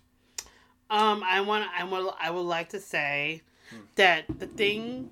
Um, 0.90 1.24
I 1.26 1.42
want, 1.42 1.66
I 1.78 1.84
want, 1.84 2.16
I 2.20 2.30
would 2.32 2.42
like 2.42 2.70
to 2.70 2.80
say 2.80 3.42
Hmm. 3.70 3.82
that 3.96 4.26
the 4.40 4.48
thing 4.48 5.12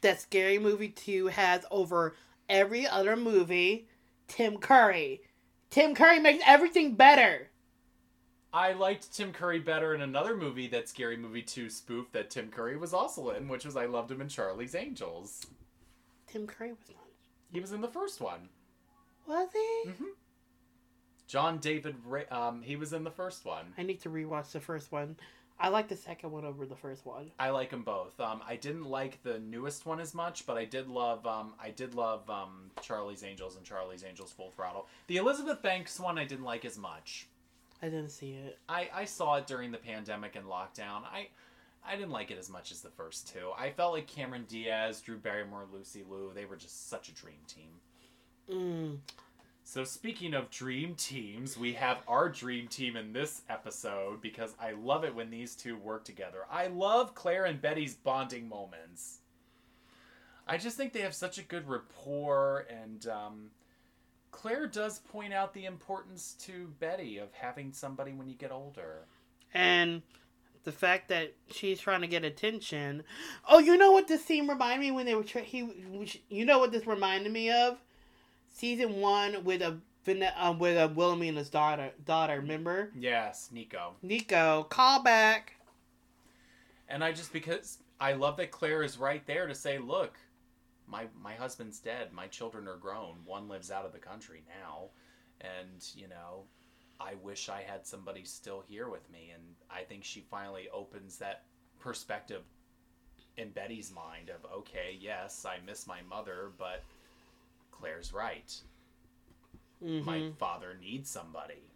that 0.00 0.20
Scary 0.20 0.58
Movie 0.58 0.88
Two 0.88 1.26
has 1.26 1.64
over 1.70 2.14
every 2.48 2.86
other 2.86 3.16
movie, 3.16 3.86
Tim 4.28 4.56
Curry. 4.58 5.20
Tim 5.68 5.94
Curry 5.94 6.18
makes 6.18 6.42
everything 6.46 6.94
better. 6.94 7.48
I 8.54 8.72
liked 8.72 9.12
Tim 9.14 9.32
Curry 9.32 9.58
better 9.58 9.94
in 9.94 10.00
another 10.02 10.36
movie 10.36 10.68
that 10.68 10.88
Scary 10.88 11.16
Movie 11.16 11.40
2 11.42 11.70
spoof 11.70 12.12
that 12.12 12.28
Tim 12.30 12.48
Curry 12.50 12.76
was 12.76 12.92
also 12.92 13.30
in, 13.30 13.48
which 13.48 13.64
was 13.64 13.76
I 13.76 13.86
Loved 13.86 14.10
Him 14.10 14.20
in 14.20 14.28
Charlie's 14.28 14.74
Angels. 14.74 15.46
Tim 16.26 16.46
Curry 16.46 16.70
was 16.72 16.88
not. 16.88 17.06
He 17.50 17.60
was 17.60 17.72
in 17.72 17.80
the 17.80 17.88
first 17.88 18.20
one. 18.20 18.48
Was 19.26 19.48
he? 19.52 19.90
Mhm. 19.90 20.12
John 21.26 21.58
David, 21.58 21.96
Ra- 22.04 22.22
um, 22.30 22.62
he 22.62 22.76
was 22.76 22.92
in 22.92 23.04
the 23.04 23.10
first 23.10 23.44
one. 23.44 23.72
I 23.78 23.82
need 23.82 24.00
to 24.02 24.10
rewatch 24.10 24.52
the 24.52 24.60
first 24.60 24.92
one. 24.92 25.16
I 25.58 25.68
like 25.68 25.88
the 25.88 25.96
second 25.96 26.32
one 26.32 26.44
over 26.44 26.66
the 26.66 26.74
first 26.76 27.06
one. 27.06 27.30
I 27.38 27.50
like 27.50 27.70
them 27.70 27.82
both. 27.82 28.18
Um, 28.18 28.42
I 28.46 28.56
didn't 28.56 28.84
like 28.84 29.22
the 29.22 29.38
newest 29.38 29.86
one 29.86 30.00
as 30.00 30.12
much, 30.12 30.44
but 30.44 30.56
I 30.56 30.64
did 30.64 30.88
love, 30.88 31.24
um, 31.26 31.54
I 31.62 31.70
did 31.70 31.94
love 31.94 32.28
um, 32.28 32.70
Charlie's 32.80 33.22
Angels 33.22 33.56
and 33.56 33.64
Charlie's 33.64 34.04
Angels 34.04 34.32
Full 34.32 34.50
Throttle. 34.50 34.88
The 35.06 35.18
Elizabeth 35.18 35.62
Banks 35.62 36.00
one 36.00 36.18
I 36.18 36.24
didn't 36.24 36.44
like 36.44 36.64
as 36.64 36.78
much. 36.78 37.28
I 37.80 37.86
didn't 37.86 38.10
see 38.10 38.32
it. 38.32 38.58
I, 38.68 38.88
I 38.92 39.04
saw 39.04 39.36
it 39.36 39.46
during 39.46 39.70
the 39.70 39.78
pandemic 39.78 40.36
and 40.36 40.46
lockdown. 40.46 41.04
I 41.04 41.28
I 41.84 41.96
didn't 41.96 42.10
like 42.10 42.30
it 42.30 42.38
as 42.38 42.48
much 42.48 42.70
as 42.70 42.80
the 42.80 42.90
first 42.90 43.32
two. 43.32 43.50
I 43.58 43.70
felt 43.70 43.92
like 43.92 44.06
Cameron 44.06 44.44
Diaz, 44.48 45.00
Drew 45.00 45.16
Barrymore, 45.16 45.66
Lucy 45.72 46.04
Liu, 46.08 46.30
they 46.34 46.44
were 46.44 46.56
just 46.56 46.88
such 46.88 47.08
a 47.08 47.12
dream 47.12 47.40
team. 47.48 47.70
Mm. 48.48 48.98
So 49.64 49.84
speaking 49.84 50.34
of 50.34 50.50
dream 50.50 50.94
teams, 50.96 51.56
we 51.56 51.72
have 51.74 52.02
our 52.08 52.28
dream 52.28 52.68
team 52.68 52.96
in 52.96 53.12
this 53.12 53.42
episode 53.48 54.20
because 54.20 54.54
I 54.60 54.72
love 54.72 55.04
it 55.04 55.14
when 55.14 55.30
these 55.30 55.54
two 55.54 55.76
work 55.76 56.04
together. 56.04 56.40
I 56.50 56.66
love 56.66 57.14
Claire 57.14 57.44
and 57.44 57.60
Betty's 57.60 57.94
bonding 57.94 58.48
moments. 58.48 59.18
I 60.46 60.58
just 60.58 60.76
think 60.76 60.92
they 60.92 61.00
have 61.00 61.14
such 61.14 61.38
a 61.38 61.42
good 61.42 61.68
rapport, 61.68 62.66
and 62.68 63.06
um, 63.06 63.50
Claire 64.32 64.66
does 64.66 64.98
point 64.98 65.32
out 65.32 65.54
the 65.54 65.66
importance 65.66 66.34
to 66.40 66.72
Betty 66.80 67.18
of 67.18 67.32
having 67.32 67.72
somebody 67.72 68.12
when 68.12 68.28
you 68.28 68.34
get 68.34 68.50
older. 68.50 69.06
And 69.54 70.02
the 70.64 70.72
fact 70.72 71.08
that 71.08 71.34
she's 71.50 71.80
trying 71.80 72.00
to 72.00 72.06
get 72.06 72.24
attention. 72.24 73.04
Oh, 73.48 73.58
you 73.60 73.76
know 73.76 73.92
what 73.92 74.08
this 74.08 74.24
scene 74.24 74.48
reminded 74.48 74.80
me 74.80 74.90
when 74.90 75.06
they 75.06 75.14
were. 75.14 75.24
Tra- 75.24 75.42
he, 75.42 76.16
you 76.28 76.44
know 76.44 76.58
what 76.58 76.72
this 76.72 76.86
reminded 76.86 77.32
me 77.32 77.50
of? 77.50 77.78
Season 78.52 79.00
one 79.00 79.44
with 79.44 79.62
a 79.62 79.78
uh, 80.06 80.54
with 80.58 80.76
a 80.76 80.88
Wilhelmina's 80.88 81.48
daughter. 81.48 81.90
Daughter, 82.04 82.40
remember? 82.40 82.90
Yes, 82.96 83.48
Nico. 83.52 83.94
Nico, 84.02 84.64
call 84.64 85.02
back. 85.02 85.54
And 86.88 87.02
I 87.02 87.12
just 87.12 87.32
because 87.32 87.78
I 88.00 88.12
love 88.12 88.36
that 88.36 88.50
Claire 88.50 88.82
is 88.82 88.98
right 88.98 89.24
there 89.26 89.46
to 89.46 89.54
say, 89.54 89.78
look, 89.78 90.18
my 90.86 91.06
my 91.22 91.34
husband's 91.34 91.78
dead. 91.78 92.12
My 92.12 92.26
children 92.26 92.68
are 92.68 92.76
grown. 92.76 93.16
One 93.24 93.48
lives 93.48 93.70
out 93.70 93.86
of 93.86 93.92
the 93.92 93.98
country 93.98 94.44
now, 94.60 94.90
and 95.40 95.82
you 95.96 96.08
know, 96.08 96.44
I 97.00 97.14
wish 97.22 97.48
I 97.48 97.62
had 97.62 97.86
somebody 97.86 98.24
still 98.24 98.62
here 98.66 98.88
with 98.88 99.10
me. 99.10 99.30
And 99.34 99.42
I 99.70 99.82
think 99.82 100.04
she 100.04 100.20
finally 100.20 100.68
opens 100.72 101.16
that 101.18 101.44
perspective 101.80 102.42
in 103.36 103.50
Betty's 103.50 103.92
mind 103.92 104.28
of, 104.28 104.44
okay, 104.52 104.96
yes, 105.00 105.46
I 105.46 105.56
miss 105.66 105.86
my 105.86 106.00
mother, 106.08 106.50
but 106.58 106.82
Claire's 107.72 108.12
right. 108.12 108.54
Mm-hmm. 109.84 110.06
My 110.06 110.30
father 110.38 110.76
needs 110.80 111.10
somebody. 111.10 111.70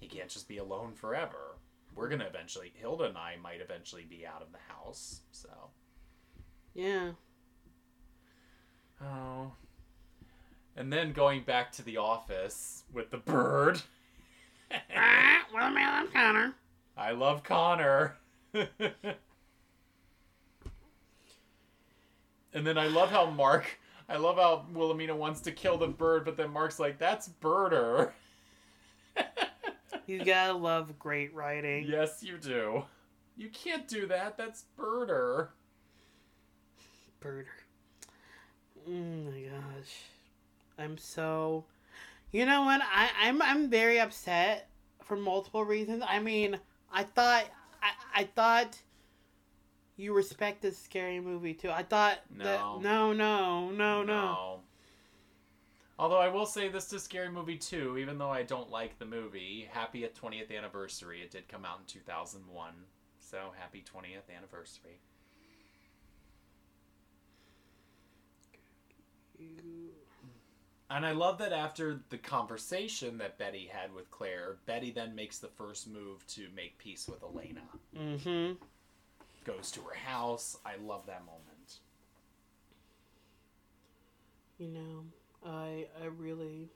He 0.00 0.08
can't 0.08 0.28
just 0.28 0.48
be 0.48 0.58
alone 0.58 0.92
forever. 0.94 1.56
We're 1.94 2.08
gonna 2.08 2.26
eventually 2.26 2.72
Hilda 2.74 3.04
and 3.04 3.16
I 3.16 3.36
might 3.42 3.60
eventually 3.60 4.04
be 4.08 4.26
out 4.26 4.42
of 4.42 4.52
the 4.52 4.58
house, 4.74 5.20
so 5.30 5.48
Yeah. 6.74 7.12
Oh. 9.00 9.52
And 10.76 10.92
then 10.92 11.12
going 11.12 11.42
back 11.42 11.72
to 11.72 11.82
the 11.82 11.96
office 11.96 12.84
with 12.92 13.10
the 13.10 13.16
bird. 13.16 13.80
ah, 14.70 15.46
well, 15.54 15.70
man, 15.70 15.94
I'm 15.94 16.08
Connor. 16.08 16.54
I 16.96 17.12
love 17.12 17.42
Connor. 17.42 18.16
and 18.52 18.66
then 22.52 22.76
I 22.76 22.88
love 22.88 23.10
how 23.10 23.30
Mark, 23.30 23.78
I 24.08 24.16
love 24.16 24.36
how 24.36 24.66
Wilhelmina 24.72 25.16
wants 25.16 25.40
to 25.42 25.52
kill 25.52 25.78
the 25.78 25.88
bird, 25.88 26.24
but 26.24 26.36
then 26.36 26.50
Mark's 26.50 26.78
like, 26.78 26.98
that's 26.98 27.28
Birder. 27.40 28.12
You 30.06 30.24
gotta 30.24 30.52
love 30.52 30.96
great 31.00 31.34
writing. 31.34 31.84
yes, 31.88 32.22
you 32.22 32.38
do. 32.38 32.84
You 33.36 33.48
can't 33.48 33.88
do 33.88 34.06
that. 34.06 34.38
That's 34.38 34.64
Birder. 34.78 35.48
Birder. 37.20 37.46
Oh 38.88 38.90
my 38.92 39.40
gosh. 39.40 40.02
I'm 40.78 40.96
so 40.96 41.64
You 42.30 42.46
know 42.46 42.62
what? 42.62 42.82
I, 42.84 43.08
I'm 43.20 43.42
I'm 43.42 43.68
very 43.68 43.98
upset 43.98 44.68
for 45.02 45.16
multiple 45.16 45.64
reasons. 45.64 46.04
I 46.06 46.20
mean, 46.20 46.56
I 46.92 47.02
thought 47.02 47.44
I, 47.82 48.20
I 48.20 48.24
thought 48.24 48.78
you 49.96 50.12
respected 50.12 50.74
scary 50.76 51.20
movie 51.20 51.54
too. 51.54 51.70
I 51.70 51.82
thought 51.82 52.18
that 52.36 52.60
No. 52.60 52.78
no 52.78 53.12
no 53.12 53.70
no 53.70 54.02
no. 54.02 54.60
Although 55.98 56.18
I 56.20 56.28
will 56.28 56.44
say 56.44 56.68
this 56.68 56.88
to 56.90 56.98
Scary 57.00 57.30
Movie 57.30 57.56
2, 57.56 57.96
even 57.96 58.18
though 58.18 58.28
I 58.30 58.42
don't 58.42 58.70
like 58.70 58.98
the 58.98 59.06
movie, 59.06 59.66
happy 59.70 60.06
20th 60.06 60.50
anniversary. 60.54 61.22
It 61.22 61.30
did 61.30 61.48
come 61.48 61.64
out 61.64 61.78
in 61.78 61.86
2001. 61.86 62.74
So 63.18 63.54
happy 63.58 63.82
20th 63.82 64.28
anniversary. 64.36 65.00
And 70.88 71.04
I 71.04 71.12
love 71.12 71.38
that 71.38 71.52
after 71.52 72.00
the 72.10 72.18
conversation 72.18 73.18
that 73.18 73.38
Betty 73.38 73.66
had 73.66 73.92
with 73.92 74.10
Claire, 74.10 74.58
Betty 74.66 74.92
then 74.92 75.14
makes 75.14 75.38
the 75.38 75.48
first 75.48 75.88
move 75.88 76.24
to 76.28 76.48
make 76.54 76.78
peace 76.78 77.08
with 77.08 77.22
Elena. 77.22 77.62
Mhm. 77.94 78.56
Goes 79.46 79.70
to 79.72 79.80
her 79.82 79.94
house. 79.94 80.58
I 80.66 80.76
love 80.76 81.06
that 81.06 81.24
moment. 81.24 81.80
You 84.58 84.68
know, 84.68 85.04
I 85.44 85.86
I 86.02 86.06
really 86.06 86.70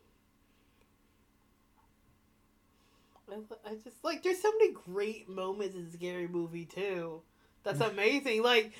I, 3.30 3.36
I 3.70 3.74
just 3.84 4.02
like 4.04 4.22
there's 4.22 4.40
so 4.40 4.50
many 4.52 4.72
great 4.72 5.28
moments 5.28 5.76
in 5.76 5.90
Scary 5.92 6.28
Movie 6.28 6.64
too. 6.66 7.22
That's 7.64 7.80
amazing. 7.80 8.42
Like 8.42 8.72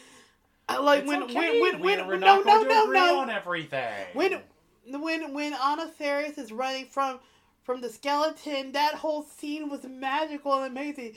I 0.69 0.79
like 0.79 1.05
It's 1.05 1.09
when, 1.09 1.23
okay. 1.25 1.61
when 1.61 1.81
when 1.81 1.81
when 1.81 2.07
we're 2.07 2.17
no 2.19 2.37
not 2.37 2.45
no 2.45 2.45
going 2.45 2.65
to 2.65 2.69
no 2.69 2.85
agree 2.85 2.93
no 2.93 3.19
on 3.19 3.31
everything. 3.31 4.07
when 4.13 4.41
when 4.87 5.35
when 5.35 5.55
Anna 5.55 5.89
Faris 5.89 6.39
is 6.39 6.53
running 6.53 6.87
from 6.87 7.21
from 7.63 7.81
the 7.81 7.91
skeleton, 7.91 8.73
that 8.73 8.95
whole 8.95 9.23
scene 9.25 9.69
was 9.71 9.85
magical 9.85 10.55
and 10.55 10.67
amazing. 10.77 11.15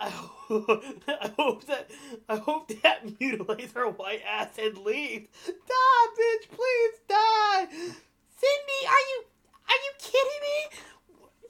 I 0.00 0.10
hope, 0.10 0.84
I 1.08 1.30
hope 1.36 1.64
that 1.66 1.90
I 2.28 2.36
hope 2.36 2.68
that 2.82 3.20
mutilates 3.20 3.72
her 3.72 3.88
white 3.88 4.22
ass 4.28 4.58
and 4.58 4.78
leaves. 4.78 5.28
Die, 5.46 6.06
bitch! 6.18 6.48
Please 6.50 6.94
die. 7.08 7.66
Cindy, 7.68 8.80
are 8.86 9.04
you 9.10 9.24
are 9.68 9.80
you 9.84 9.92
kidding 9.98 10.42
me? 10.42 10.78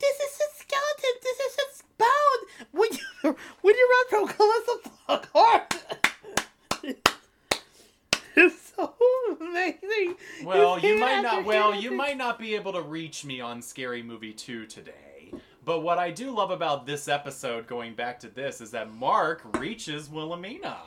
This 0.00 0.16
is 0.16 0.40
a 0.40 0.48
skeleton. 0.56 1.14
This 1.22 1.38
is 1.40 1.56
just 1.56 1.98
bone. 1.98 2.68
When 2.72 2.88
you 2.92 3.36
when 3.60 3.74
you 3.74 3.88
run 3.92 4.06
from 4.08 4.28
Calista 4.28 4.90
Flockhart, 5.08 5.74
it's 8.36 8.72
so 8.76 8.94
amazing. 9.40 10.16
Well, 10.44 10.78
you 10.78 10.98
might 10.98 11.20
not. 11.20 11.44
Well, 11.44 11.74
you 11.74 11.90
might 11.90 12.16
not 12.16 12.38
be 12.38 12.54
able 12.54 12.72
to 12.72 12.82
reach 12.82 13.24
me 13.24 13.40
on 13.40 13.60
Scary 13.60 14.02
Movie 14.02 14.32
Two 14.32 14.66
today. 14.66 15.17
But 15.68 15.82
what 15.82 15.98
I 15.98 16.10
do 16.10 16.30
love 16.30 16.50
about 16.50 16.86
this 16.86 17.08
episode, 17.08 17.66
going 17.66 17.92
back 17.92 18.18
to 18.20 18.28
this, 18.28 18.62
is 18.62 18.70
that 18.70 18.90
Mark 18.94 19.42
reaches 19.58 20.08
Wilhelmina. 20.08 20.78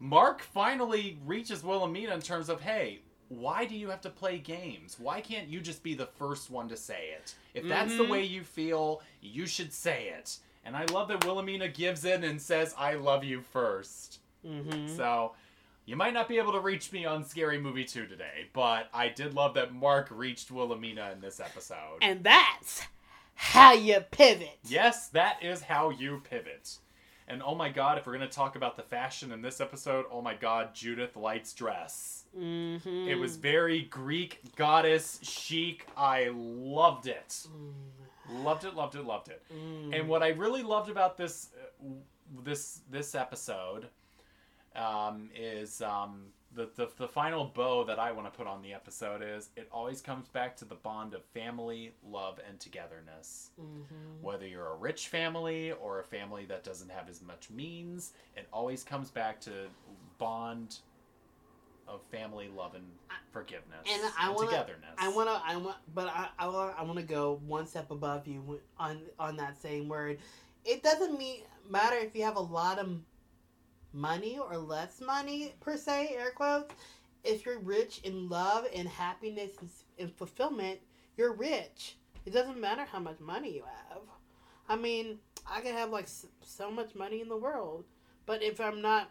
Mark 0.00 0.40
finally 0.40 1.18
reaches 1.26 1.62
Wilhelmina 1.62 2.14
in 2.14 2.22
terms 2.22 2.48
of, 2.48 2.62
hey, 2.62 3.00
why 3.28 3.66
do 3.66 3.76
you 3.76 3.90
have 3.90 4.00
to 4.00 4.08
play 4.08 4.38
games? 4.38 4.96
Why 4.98 5.20
can't 5.20 5.48
you 5.48 5.60
just 5.60 5.82
be 5.82 5.92
the 5.94 6.06
first 6.06 6.48
one 6.50 6.70
to 6.70 6.76
say 6.76 7.10
it? 7.18 7.34
If 7.52 7.68
that's 7.68 7.94
the 7.98 8.04
Mhm. 8.04 8.08
way 8.08 8.24
you 8.24 8.44
feel, 8.44 9.02
you 9.20 9.46
should 9.46 9.74
say 9.74 10.08
it. 10.08 10.38
And 10.64 10.74
I 10.74 10.86
love 10.86 11.08
that 11.08 11.26
Wilhelmina 11.26 11.68
gives 11.68 12.06
in 12.06 12.24
and 12.24 12.40
says, 12.40 12.74
I 12.78 12.94
love 12.94 13.24
you 13.24 13.42
first. 13.42 14.20
Mm-hmm. 14.42 14.96
So, 14.96 15.34
you 15.84 15.96
might 15.96 16.14
not 16.14 16.28
be 16.28 16.38
able 16.38 16.52
to 16.52 16.60
reach 16.60 16.92
me 16.92 17.04
on 17.04 17.24
Scary 17.24 17.60
Movie 17.60 17.84
2 17.84 18.06
today, 18.06 18.46
but 18.54 18.88
I 18.94 19.10
did 19.10 19.34
love 19.34 19.52
that 19.52 19.74
Mark 19.74 20.08
reached 20.10 20.50
Wilhelmina 20.50 21.10
in 21.12 21.20
this 21.20 21.40
episode. 21.40 21.98
And 22.00 22.24
that's 22.24 22.80
how 23.36 23.72
you 23.72 24.00
pivot. 24.10 24.58
yes, 24.66 25.08
that 25.08 25.42
is 25.42 25.62
how 25.62 25.90
you 25.90 26.22
pivot. 26.28 26.78
And 27.28 27.42
oh 27.42 27.54
my 27.54 27.68
god, 27.68 27.98
if 27.98 28.06
we're 28.06 28.16
going 28.16 28.28
to 28.28 28.34
talk 28.34 28.56
about 28.56 28.76
the 28.76 28.82
fashion 28.82 29.32
in 29.32 29.42
this 29.42 29.60
episode, 29.60 30.06
oh 30.10 30.22
my 30.22 30.34
god, 30.34 30.74
Judith 30.74 31.16
Light's 31.16 31.52
dress. 31.52 32.24
Mm-hmm. 32.38 33.08
It 33.08 33.16
was 33.16 33.36
very 33.36 33.82
Greek 33.82 34.40
goddess 34.56 35.18
chic. 35.22 35.86
I 35.96 36.30
loved 36.32 37.08
it. 37.08 37.46
Loved 38.30 38.64
it, 38.64 38.74
loved 38.74 38.94
it, 38.94 39.04
loved 39.04 39.28
it. 39.28 39.42
Mm-hmm. 39.52 39.92
And 39.92 40.08
what 40.08 40.22
I 40.22 40.28
really 40.28 40.62
loved 40.62 40.88
about 40.88 41.16
this 41.16 41.50
uh, 41.60 41.88
this 42.44 42.80
this 42.90 43.14
episode 43.14 43.88
um, 44.76 45.28
is 45.34 45.82
um, 45.82 46.26
the, 46.56 46.68
the 46.74 46.88
the 46.96 47.06
final 47.06 47.44
bow 47.44 47.84
that 47.84 47.98
I 47.98 48.10
want 48.12 48.32
to 48.32 48.36
put 48.36 48.46
on 48.46 48.62
the 48.62 48.72
episode 48.72 49.22
is 49.22 49.50
it 49.56 49.68
always 49.70 50.00
comes 50.00 50.26
back 50.28 50.56
to 50.56 50.64
the 50.64 50.74
bond 50.74 51.12
of 51.14 51.22
family, 51.26 51.92
love, 52.08 52.40
and 52.48 52.58
togetherness. 52.58 53.50
Mm-hmm. 53.60 54.22
Whether 54.22 54.46
you're 54.48 54.68
a 54.68 54.76
rich 54.76 55.08
family 55.08 55.72
or 55.72 56.00
a 56.00 56.04
family 56.04 56.46
that 56.46 56.64
doesn't 56.64 56.90
have 56.90 57.08
as 57.08 57.22
much 57.22 57.50
means, 57.50 58.12
it 58.36 58.48
always 58.52 58.82
comes 58.82 59.10
back 59.10 59.40
to 59.42 59.50
bond 60.18 60.78
of 61.86 62.02
family, 62.10 62.48
love, 62.56 62.74
and 62.74 62.84
forgiveness 63.30 63.86
And 63.88 64.02
I 64.18 64.30
wanna- 64.30 64.50
togetherness. 64.50 64.94
I 64.98 65.08
wanna, 65.08 65.40
I 65.46 65.56
want, 65.56 65.76
but 65.94 66.08
I, 66.08 66.28
I 66.38 66.48
want, 66.48 66.74
I 66.78 66.82
want 66.82 66.98
to 66.98 67.04
go 67.04 67.40
one 67.46 67.66
step 67.66 67.90
above 67.90 68.26
you 68.26 68.60
on 68.78 69.02
on 69.18 69.36
that 69.36 69.60
same 69.60 69.88
word. 69.88 70.18
It 70.64 70.82
doesn't 70.82 71.16
mean 71.18 71.42
matter 71.70 71.96
if 71.96 72.16
you 72.16 72.24
have 72.24 72.36
a 72.36 72.40
lot 72.40 72.78
of 72.78 72.88
money 73.96 74.38
or 74.38 74.58
less 74.58 75.00
money 75.00 75.54
per 75.60 75.76
se, 75.76 76.14
air 76.16 76.30
quotes. 76.30 76.74
If 77.24 77.44
you're 77.44 77.58
rich 77.58 78.00
in 78.04 78.28
love 78.28 78.66
and 78.74 78.86
happiness 78.86 79.52
and, 79.98 80.12
fulfillment, 80.14 80.78
you're 81.16 81.32
rich. 81.32 81.96
It 82.24 82.32
doesn't 82.32 82.60
matter 82.60 82.84
how 82.84 83.00
much 83.00 83.18
money 83.18 83.54
you 83.54 83.64
have. 83.64 84.02
I 84.68 84.76
mean, 84.76 85.18
I 85.50 85.60
can 85.60 85.74
have 85.74 85.90
like 85.90 86.08
so 86.42 86.70
much 86.70 86.94
money 86.94 87.20
in 87.20 87.28
the 87.28 87.36
world, 87.36 87.84
but 88.26 88.42
if 88.42 88.60
I'm 88.60 88.82
not 88.82 89.10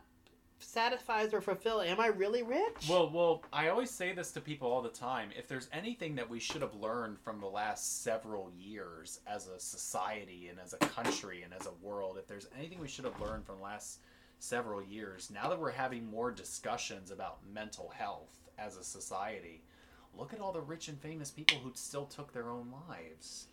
satisfied 0.59 1.33
or 1.33 1.41
fulfilled, 1.41 1.85
am 1.85 1.99
I 1.99 2.07
really 2.07 2.43
rich? 2.43 2.87
Well, 2.89 3.09
well, 3.09 3.43
I 3.51 3.69
always 3.69 3.89
say 3.89 4.13
this 4.13 4.31
to 4.33 4.41
people 4.41 4.71
all 4.71 4.81
the 4.81 4.89
time. 4.89 5.29
If 5.37 5.47
there's 5.47 5.67
anything 5.73 6.15
that 6.15 6.29
we 6.29 6.39
should 6.39 6.61
have 6.61 6.75
learned 6.75 7.19
from 7.19 7.39
the 7.39 7.47
last 7.47 8.03
several 8.03 8.51
years 8.57 9.19
as 9.27 9.47
a 9.47 9.59
society 9.59 10.47
and 10.49 10.59
as 10.59 10.73
a 10.73 10.77
country 10.77 11.43
and 11.43 11.53
as 11.53 11.67
a 11.67 11.85
world, 11.85 12.17
if 12.17 12.27
there's 12.27 12.47
anything 12.57 12.79
we 12.79 12.87
should 12.87 13.05
have 13.05 13.19
learned 13.19 13.45
from 13.45 13.57
the 13.57 13.63
last 13.63 13.99
several 14.39 14.83
years, 14.83 15.31
now 15.33 15.49
that 15.49 15.59
we're 15.59 15.71
having 15.71 16.09
more 16.09 16.31
discussions 16.31 17.11
about 17.11 17.39
mental 17.53 17.91
health 17.95 18.49
as 18.57 18.77
a 18.77 18.83
society, 18.83 19.61
look 20.17 20.33
at 20.33 20.39
all 20.39 20.51
the 20.51 20.61
rich 20.61 20.87
and 20.87 20.99
famous 20.99 21.31
people 21.31 21.57
who 21.57 21.71
still 21.75 22.05
took 22.05 22.31
their 22.31 22.49
own 22.49 22.71
lives. 22.89 23.47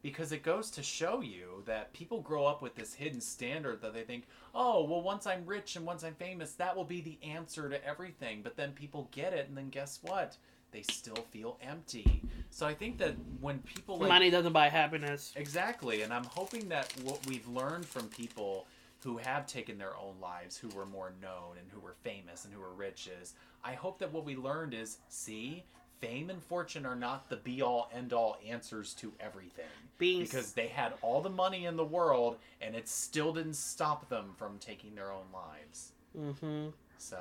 Because 0.00 0.30
it 0.30 0.44
goes 0.44 0.70
to 0.70 0.82
show 0.82 1.20
you 1.20 1.64
that 1.66 1.92
people 1.92 2.20
grow 2.20 2.46
up 2.46 2.62
with 2.62 2.76
this 2.76 2.94
hidden 2.94 3.20
standard 3.20 3.82
that 3.82 3.94
they 3.94 4.02
think, 4.02 4.28
oh, 4.54 4.84
well, 4.84 5.02
once 5.02 5.26
I'm 5.26 5.44
rich 5.44 5.74
and 5.74 5.84
once 5.84 6.04
I'm 6.04 6.14
famous, 6.14 6.52
that 6.52 6.76
will 6.76 6.84
be 6.84 7.00
the 7.00 7.18
answer 7.28 7.68
to 7.68 7.84
everything. 7.84 8.42
But 8.42 8.56
then 8.56 8.70
people 8.72 9.08
get 9.10 9.32
it, 9.32 9.48
and 9.48 9.56
then 9.56 9.70
guess 9.70 9.98
what? 10.02 10.36
They 10.70 10.82
still 10.82 11.26
feel 11.30 11.58
empty. 11.60 12.22
So 12.50 12.66
I 12.66 12.74
think 12.74 12.98
that 12.98 13.14
when 13.40 13.58
people 13.60 13.98
like 13.98 14.08
money 14.08 14.30
doesn't 14.30 14.52
buy 14.52 14.68
happiness. 14.68 15.32
Exactly, 15.34 16.02
and 16.02 16.12
I'm 16.12 16.24
hoping 16.24 16.68
that 16.68 16.92
what 17.02 17.26
we've 17.26 17.48
learned 17.48 17.84
from 17.84 18.06
people 18.08 18.66
who 19.02 19.18
have 19.18 19.46
taken 19.46 19.78
their 19.78 19.96
own 19.96 20.14
lives, 20.20 20.56
who 20.56 20.68
were 20.68 20.86
more 20.86 21.12
known 21.22 21.56
and 21.58 21.68
who 21.70 21.80
were 21.80 21.94
famous 22.02 22.44
and 22.44 22.52
who 22.52 22.60
were 22.60 22.72
rich 22.72 23.08
is, 23.20 23.34
I 23.64 23.74
hope 23.74 23.98
that 23.98 24.12
what 24.12 24.24
we 24.24 24.36
learned 24.36 24.74
is, 24.74 24.98
see, 25.08 25.64
fame 26.00 26.30
and 26.30 26.42
fortune 26.42 26.84
are 26.86 26.96
not 26.96 27.28
the 27.28 27.36
be 27.36 27.62
all 27.62 27.90
end 27.92 28.12
all 28.12 28.38
answers 28.46 28.94
to 28.94 29.12
everything. 29.20 29.66
Being 29.98 30.22
because 30.22 30.52
they 30.52 30.68
had 30.68 30.94
all 31.02 31.20
the 31.20 31.30
money 31.30 31.66
in 31.66 31.76
the 31.76 31.84
world 31.84 32.38
and 32.60 32.74
it 32.74 32.88
still 32.88 33.32
didn't 33.32 33.56
stop 33.56 34.08
them 34.08 34.32
from 34.36 34.58
taking 34.58 34.94
their 34.94 35.12
own 35.12 35.26
lives. 35.32 35.92
Mm-hmm. 36.16 36.68
So 36.98 37.18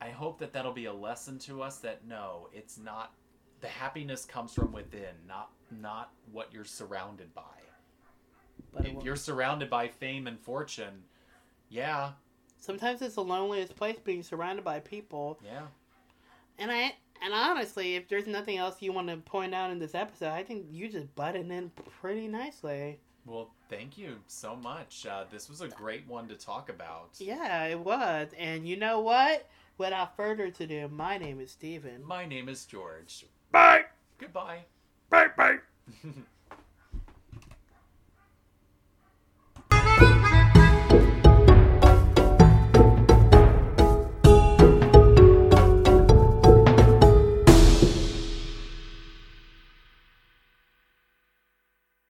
I 0.00 0.10
hope 0.10 0.38
that 0.38 0.52
that'll 0.52 0.72
be 0.72 0.86
a 0.86 0.92
lesson 0.92 1.38
to 1.40 1.62
us 1.62 1.78
that 1.78 2.06
no, 2.06 2.48
it's 2.52 2.78
not 2.78 3.12
the 3.60 3.68
happiness 3.68 4.24
comes 4.24 4.52
from 4.52 4.72
within, 4.72 5.14
not 5.26 5.50
not 5.80 6.10
what 6.30 6.52
you're 6.52 6.64
surrounded 6.64 7.34
by. 7.34 7.42
But 8.74 8.86
if 8.86 9.04
you're 9.04 9.16
surrounded 9.16 9.70
by 9.70 9.88
fame 9.88 10.26
and 10.26 10.38
fortune, 10.40 11.04
yeah, 11.68 12.12
sometimes 12.58 13.02
it's 13.02 13.14
the 13.14 13.24
loneliest 13.24 13.76
place 13.76 13.98
being 14.02 14.22
surrounded 14.22 14.64
by 14.64 14.80
people. 14.80 15.38
yeah. 15.44 15.66
And 16.58 16.70
I 16.70 16.94
and 17.22 17.32
honestly, 17.32 17.96
if 17.96 18.08
there's 18.08 18.26
nothing 18.26 18.58
else 18.58 18.76
you 18.80 18.92
want 18.92 19.08
to 19.08 19.16
point 19.16 19.54
out 19.54 19.70
in 19.70 19.78
this 19.78 19.94
episode, 19.94 20.28
I 20.28 20.42
think 20.42 20.66
you 20.70 20.88
just 20.88 21.14
butted 21.14 21.50
in 21.50 21.70
pretty 22.00 22.28
nicely. 22.28 22.98
Well, 23.26 23.50
thank 23.70 23.96
you 23.96 24.18
so 24.26 24.54
much. 24.54 25.06
Uh, 25.06 25.24
this 25.30 25.48
was 25.48 25.62
a 25.62 25.68
great 25.68 26.06
one 26.06 26.28
to 26.28 26.34
talk 26.34 26.68
about. 26.68 27.10
Yeah, 27.18 27.64
it 27.64 27.78
was. 27.80 28.28
And 28.38 28.68
you 28.68 28.76
know 28.76 29.00
what? 29.00 29.48
Without 29.78 30.14
further 30.16 30.44
ado, 30.44 30.88
my 30.88 31.16
name 31.16 31.40
is 31.40 31.50
Steven. 31.50 32.04
My 32.04 32.26
name 32.26 32.48
is 32.48 32.66
George. 32.66 33.24
Bye! 33.50 33.86
Goodbye. 34.18 34.60
Bye 35.08 35.28
bye! 35.36 35.58